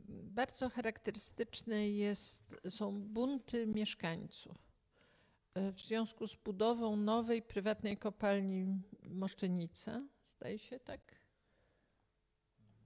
[0.09, 4.66] Bardzo charakterystyczne jest, są bunty mieszkańców.
[5.57, 11.17] E, W związku z budową nowej prywatnej kopalni Moszczenica, zdaje się tak,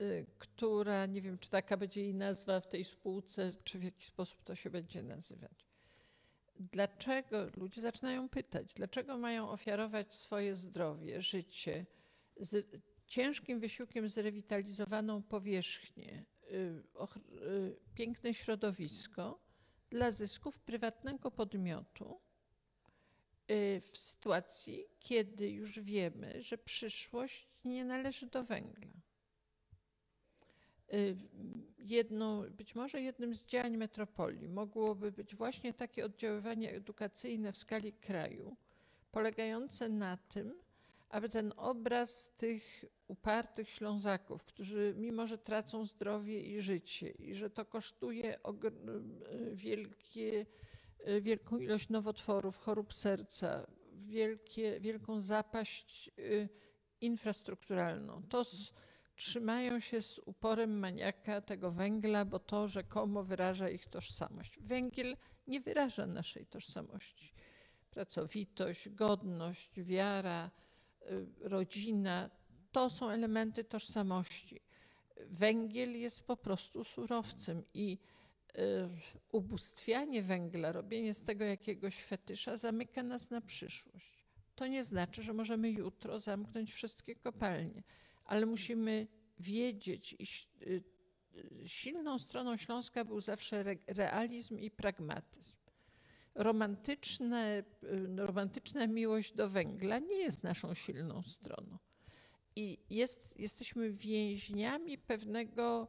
[0.01, 4.05] Y, która, nie wiem czy taka będzie jej nazwa w tej spółce, czy w jaki
[4.05, 5.67] sposób to się będzie nazywać.
[6.59, 11.85] Dlaczego ludzie zaczynają pytać, dlaczego mają ofiarować swoje zdrowie, życie
[12.37, 16.83] z ciężkim wysiłkiem zrewitalizowaną powierzchnię, y,
[17.95, 19.39] piękne środowisko
[19.89, 22.21] dla zysków prywatnego podmiotu
[23.81, 28.87] w sytuacji, kiedy już wiemy, że przyszłość nie należy do węgla.
[30.93, 31.15] Y,
[31.83, 37.93] Jedną, być może jednym z działań metropolii mogłoby być właśnie takie oddziaływanie edukacyjne w skali
[37.93, 38.55] kraju,
[39.11, 40.53] polegające na tym,
[41.09, 47.49] aby ten obraz tych upartych Ślązaków, którzy mimo, że tracą zdrowie i życie i że
[47.49, 48.39] to kosztuje y,
[49.55, 50.45] wielkie, y,
[51.21, 56.49] wielką ilość nowotworów, chorób serca, wielkie, wielką zapaść y,
[57.01, 58.73] infrastrukturalną, to z,
[59.15, 64.59] trzymają się z uporem maniaka tego węgla, bo to rzekomo wyraża ich tożsamość.
[64.59, 67.33] Węgiel nie wyraża naszej tożsamości.
[67.91, 70.51] Pracowitość, godność, wiara,
[71.01, 72.29] y, rodzina
[72.71, 74.61] to są elementy tożsamości.
[75.17, 77.97] Węgiel jest po prostu surowcem i
[79.31, 84.25] ubóstwianie węgla, robienie z tego jakiegoś fetysza zamyka nas na przyszłość.
[84.55, 87.83] To nie znaczy, że możemy jutro zamknąć wszystkie kopalnie,
[88.25, 89.07] ale musimy
[89.39, 90.83] wiedzieć, iż y,
[91.35, 95.57] y, silną stroną Śląska był zawsze realizm i pragmatyzm.
[96.35, 101.77] Romantyczne, y, romantyczna miłość do węgla nie jest naszą silną stroną.
[102.55, 105.87] I jest, jesteśmy więźniami pewnego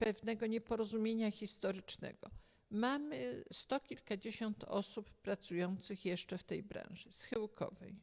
[0.00, 2.30] pewnego nieporozumienia historycznego.
[2.70, 7.96] Mamy sto kilkadziesiąt osób pracujących jeszcze w tej branży schyłkowej.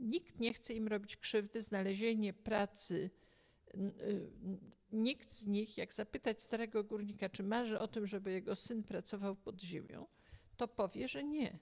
[0.00, 3.10] Nikt nie chce im robić krzywdy, znalezienie pracy.
[3.74, 4.30] Y,
[4.92, 9.36] nikt z nich, jak zapytać starego górnika, czy marzy o tym, żeby jego syn pracował
[9.36, 10.06] pod ziemią,
[10.56, 11.58] to powie, że nie.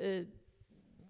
[0.00, 0.30] Y,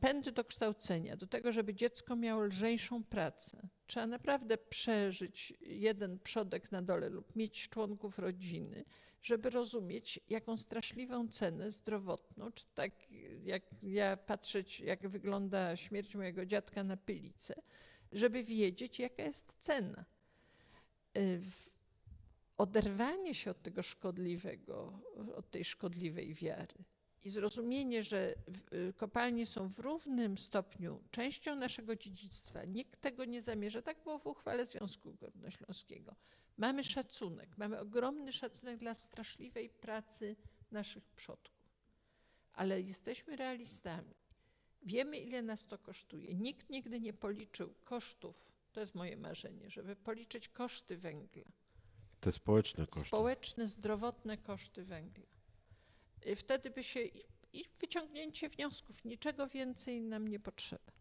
[0.01, 3.69] pęd do kształcenia, do tego, żeby dziecko miało lżejszą pracę.
[3.91, 8.85] Trzeba naprawdę przeżyć jeden przodek na dole lub mieć członków rodziny,
[9.23, 12.93] żeby rozumieć, jaką straszliwą cenę zdrowotną, czy tak
[13.45, 17.55] jak ja patrzeć, jak wygląda śmierć mojego dziadka na pylice,
[18.13, 20.05] żeby wiedzieć, jaka jest cena.
[21.17, 21.43] Y,
[22.59, 25.01] oderwanie się od tego szkodliwego,
[25.37, 26.85] od tej szkodliwej wiary
[27.23, 28.35] i zrozumienie, że
[28.73, 32.65] y, kopalnie są w równym stopniu częścią naszego dziedzictwa.
[32.65, 33.83] Nikt tego nie zamierza.
[33.83, 36.15] Tak było w uchwale Związku Górnośląskiego.
[36.57, 40.37] Mamy szacunek, mamy ogromny szacunek dla straszliwej pracy
[40.71, 41.71] naszych przodków,
[42.53, 44.15] ale jesteśmy realistami.
[44.83, 46.35] Wiemy, ile nas to kosztuje.
[46.35, 48.51] Nikt nigdy nie policzył kosztów.
[48.73, 51.45] To jest moje marzenie, żeby policzyć koszty węgla.
[52.21, 53.09] Te społeczne koszty.
[53.09, 55.40] Społeczne, zdrowotne koszty węgla.
[56.27, 57.01] Y, wtedy by się
[57.53, 60.93] i wyciągnięcie wniosków, niczego więcej nam nie potrzeba.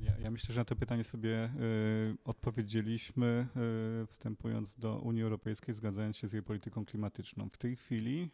[0.00, 3.46] Ja, ja, myślę, że na to pytanie sobie y, odpowiedzieliśmy,
[4.02, 7.48] y, wstępując do Unii Europejskiej, zgadzając się z jej polityką klimatyczną.
[7.50, 8.30] W tej chwili,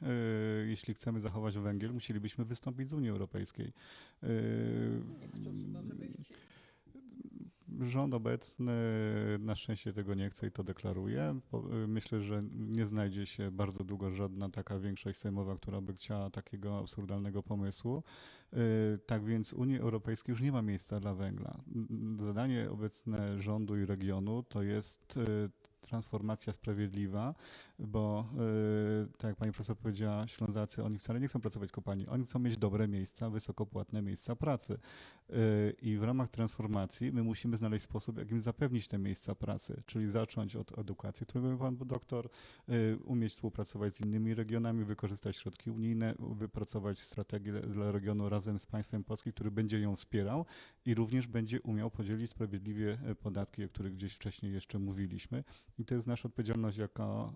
[0.64, 3.72] y, jeśli chcemy zachować węgiel, musielibyśmy wystąpić z Unii Europejskiej.
[5.20, 6.24] Niektórzy może by chcieli.
[7.80, 8.72] Rząd obecny
[9.38, 11.40] na szczęście tego nie chce i to deklaruje.
[11.88, 16.78] Myślę, że nie znajdzie się bardzo długo żadna taka większość sejmowa, która by chciała takiego
[16.78, 18.02] absurdalnego pomysłu.
[18.52, 21.60] Y, tak więc Unii Europejskiej już nie ma miejsca dla węgla.
[22.18, 25.50] Zadanie obecne rządu i regionu to jest y,
[25.80, 27.34] transformacja sprawiedliwa,
[27.78, 28.28] bo
[29.00, 32.24] yy, tak jak pani profesor powiedziała, Ślązacy, oni wcale nie chcą pracować w kopalni, oni
[32.24, 34.78] chcą mieć dobre miejsca, wysokopłatne miejsca pracy.
[35.28, 35.36] Yy,
[35.82, 40.10] I w ramach transformacji my musimy znaleźć sposób, jak im zapewnić te miejsca pracy, czyli
[40.10, 42.28] zacząć od edukacji, którą mówił pan doktor,
[42.68, 48.66] yy, umieć współpracować z innymi regionami, wykorzystać środki unijne, wypracować strategię dla regionu razem z
[48.66, 50.46] państwem polskim, który będzie ją wspierał
[50.86, 55.44] i również będzie umiał podzielić sprawiedliwie podatki, o których gdzieś wcześniej jeszcze mówiliśmy.
[55.78, 57.32] I to jest nasza odpowiedzialność jako,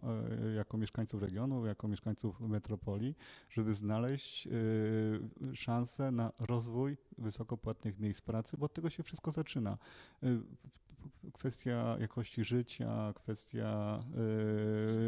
[0.56, 3.14] jako mieszkańców regionu, jako mieszkańców metropolii,
[3.50, 4.50] żeby znaleźć e,
[5.56, 9.78] szansę na rozwój wysokopłatnych miejsc pracy, bo od tego się wszystko zaczyna.
[11.32, 14.00] Kwestia jakości życia, kwestia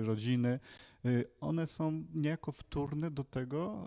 [0.02, 0.89] rodziny, Y,
[1.40, 3.86] one są niejako wtórne do tego,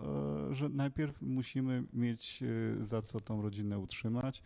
[0.50, 4.42] y, że najpierw musimy mieć y, za co tą rodzinę utrzymać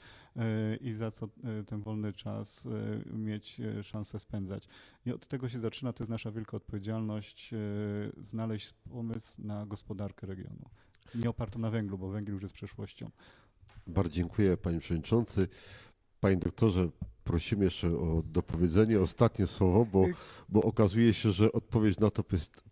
[0.81, 1.29] i za co
[1.67, 2.69] ten wolny czas
[3.13, 4.69] mieć szansę spędzać.
[5.07, 7.51] I od tego się zaczyna, to jest nasza wielka odpowiedzialność,
[8.23, 10.71] znaleźć pomysł na gospodarkę regionu.
[11.15, 13.11] Nie opartą na węglu, bo węgiel już jest przeszłością.
[13.87, 15.49] Bardzo dziękuję panie przewodniczący.
[16.21, 16.89] Panie doktorze,
[17.29, 20.07] prosimy jeszcze o dopowiedzenie ostatnie słowo, bo,
[20.49, 22.25] bo okazuje się, że odpowiedź na to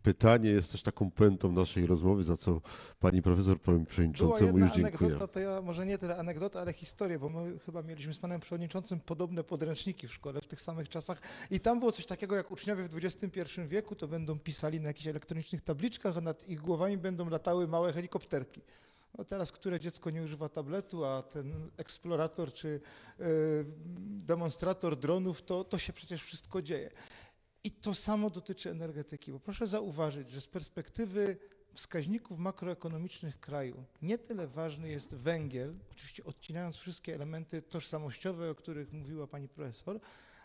[0.02, 2.60] pytanie jest też taką puentą naszej rozmowy, za co
[3.00, 5.10] pani profesor, panie przewodniczącemu już dziękuję.
[5.10, 8.40] Anegdota, to ja może nie tyle anegdota, ale historię, bo my chyba mieliśmy z panem
[8.40, 12.50] przewodniczącym podobne podręczniki w szkole w tych samych czasach i tam było coś takiego, jak
[12.50, 16.98] uczniowie w XXI wieku to będą pisali na jakichś elektronicznych tabliczkach, a nad ich głowami
[16.98, 18.60] będą latały małe helikopterki.
[19.18, 22.80] No teraz, które dziecko nie używa tabletu, a ten eksplorator czy y,
[24.08, 26.90] demonstrator dronów, to, to się przecież wszystko dzieje.
[27.64, 31.36] I to samo dotyczy energetyki, bo proszę zauważyć, że z perspektywy
[31.74, 38.92] wskaźników makroekonomicznych kraju nie tyle ważny jest węgiel, oczywiście odcinając wszystkie elementy tożsamościowe, o których
[38.92, 40.00] mówiła pani profesor,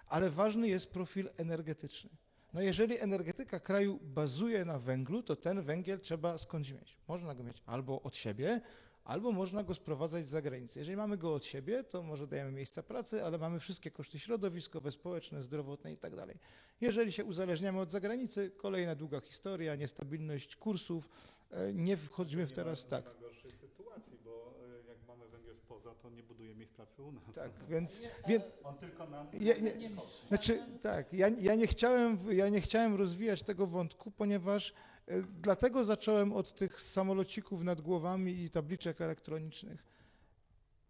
[0.07, 2.09] ale ważny jest profil energetyczny.
[2.53, 6.97] No jeżeli energetyka kraju bazuje na węglu, to ten węgiel trzeba skądś mieć.
[7.07, 8.61] Można go mieć albo od siebie,
[9.03, 10.79] albo można go sprowadzać z zagranicy.
[10.79, 14.91] Jeżeli mamy go od siebie, to może dajemy miejsca pracy, ale mamy wszystkie koszty środowiskowe,
[14.91, 16.37] społeczne, zdrowotne i tak dalej.
[16.81, 21.09] Jeżeli się uzależniamy od zagranicy, kolejna długa historia, niestabilność kursów,
[21.51, 23.19] e, nie wchodzimy w teraz tak.
[23.19, 27.11] gorszej sytuacji, bo e, jak mamy węgiel spoza za to nie buduje miejsc pracy u
[27.11, 27.23] nas.
[27.35, 29.27] Tak, więc, Nie, więc On tylko nam...
[29.39, 29.55] ja,
[29.89, 30.27] może.
[30.27, 34.73] Znaczy, tak, ja, ja, nie chciałem, ja nie chciałem rozwijać tego wątku, ponieważ
[35.07, 39.83] e, dlatego zacząłem od tych samolocików nad głowami i tabliczek elektronicznych.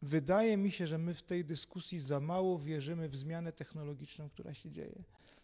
[0.01, 4.53] Wydaje mi się, że my w tej dyskusji za mało wierzymy w zmianę technologiczną, która
[4.53, 5.03] się dzieje.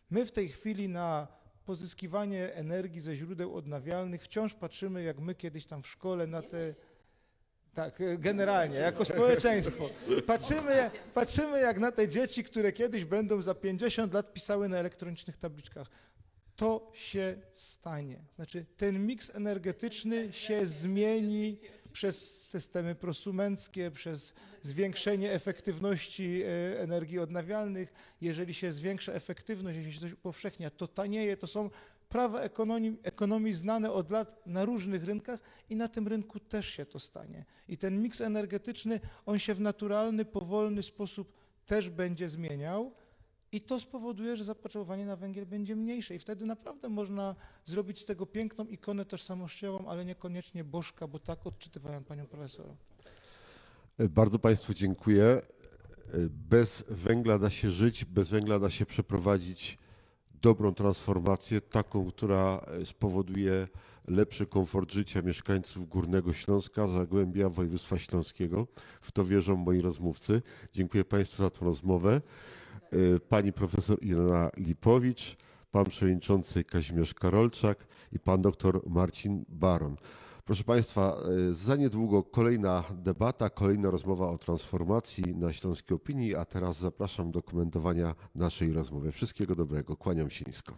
[0.09, 1.27] My w tej chwili na
[1.65, 6.75] pozyskiwanie energii ze źródeł odnawialnych wciąż patrzymy, jak my kiedyś tam w szkole na te.
[7.77, 9.89] Tak, e, generalnie, jako społeczeństwo.
[10.27, 15.37] Patrzymy, patrzymy jak na te dzieci, które kiedyś będą za 50 lat pisały na elektronicznych
[15.37, 15.87] tabliczkach.
[16.55, 18.19] To się stanie.
[18.35, 21.59] Znaczy, ten miks energetyczny się zmieni
[21.93, 27.93] przez systemy prosumenckie, przez zwiększenie efektywności e, energii odnawialnych.
[28.21, 31.37] Jeżeli się zwiększa efektywność, jeśli się coś upowszechnia, to tanieje.
[31.37, 31.69] To są
[32.09, 35.39] prawa ekonomii, ekonomii znane od lat na różnych rynkach
[35.69, 37.45] i na tym rynku też się to stanie.
[37.67, 41.33] I ten miks energetyczny, on się w naturalny, powolny sposób
[41.65, 42.91] też będzie zmieniał.
[43.51, 47.35] I to spowoduje, że zapotrzebowanie na węgiel będzie mniejsze i wtedy naprawdę można
[47.65, 52.65] zrobić z tego piękną ikonę tożsamościową, ale niekoniecznie bożka, bo tak odczytywałem panią profesor.
[53.99, 55.41] Bardzo Państwu dziękuję.
[56.29, 59.77] Bez węgla da się żyć, bez węgla da się przeprowadzić
[60.41, 63.67] dobrą transformację, taką, która spowoduje
[64.07, 68.67] lepszy komfort życia mieszkańców Górnego Śląska, Zagłębia, województwa śląskiego.
[69.01, 70.41] W to wierzą moi rozmówcy.
[70.73, 72.21] Dziękuję Państwu za tę rozmowę.
[73.29, 75.37] Pani profesor Irena Lipowicz,
[75.71, 79.95] pan przewodniczący Kazimierz Karolczak i pan doktor Marcin Baron.
[80.47, 81.17] Proszę Państwa,
[81.51, 87.43] za niedługo kolejna debata, kolejna rozmowa o transformacji na Śląskiej Opinii, a teraz zapraszam do
[87.43, 89.11] komentowania naszej rozmowy.
[89.11, 90.73] Wszystkiego dobrego, kłaniam się nisko.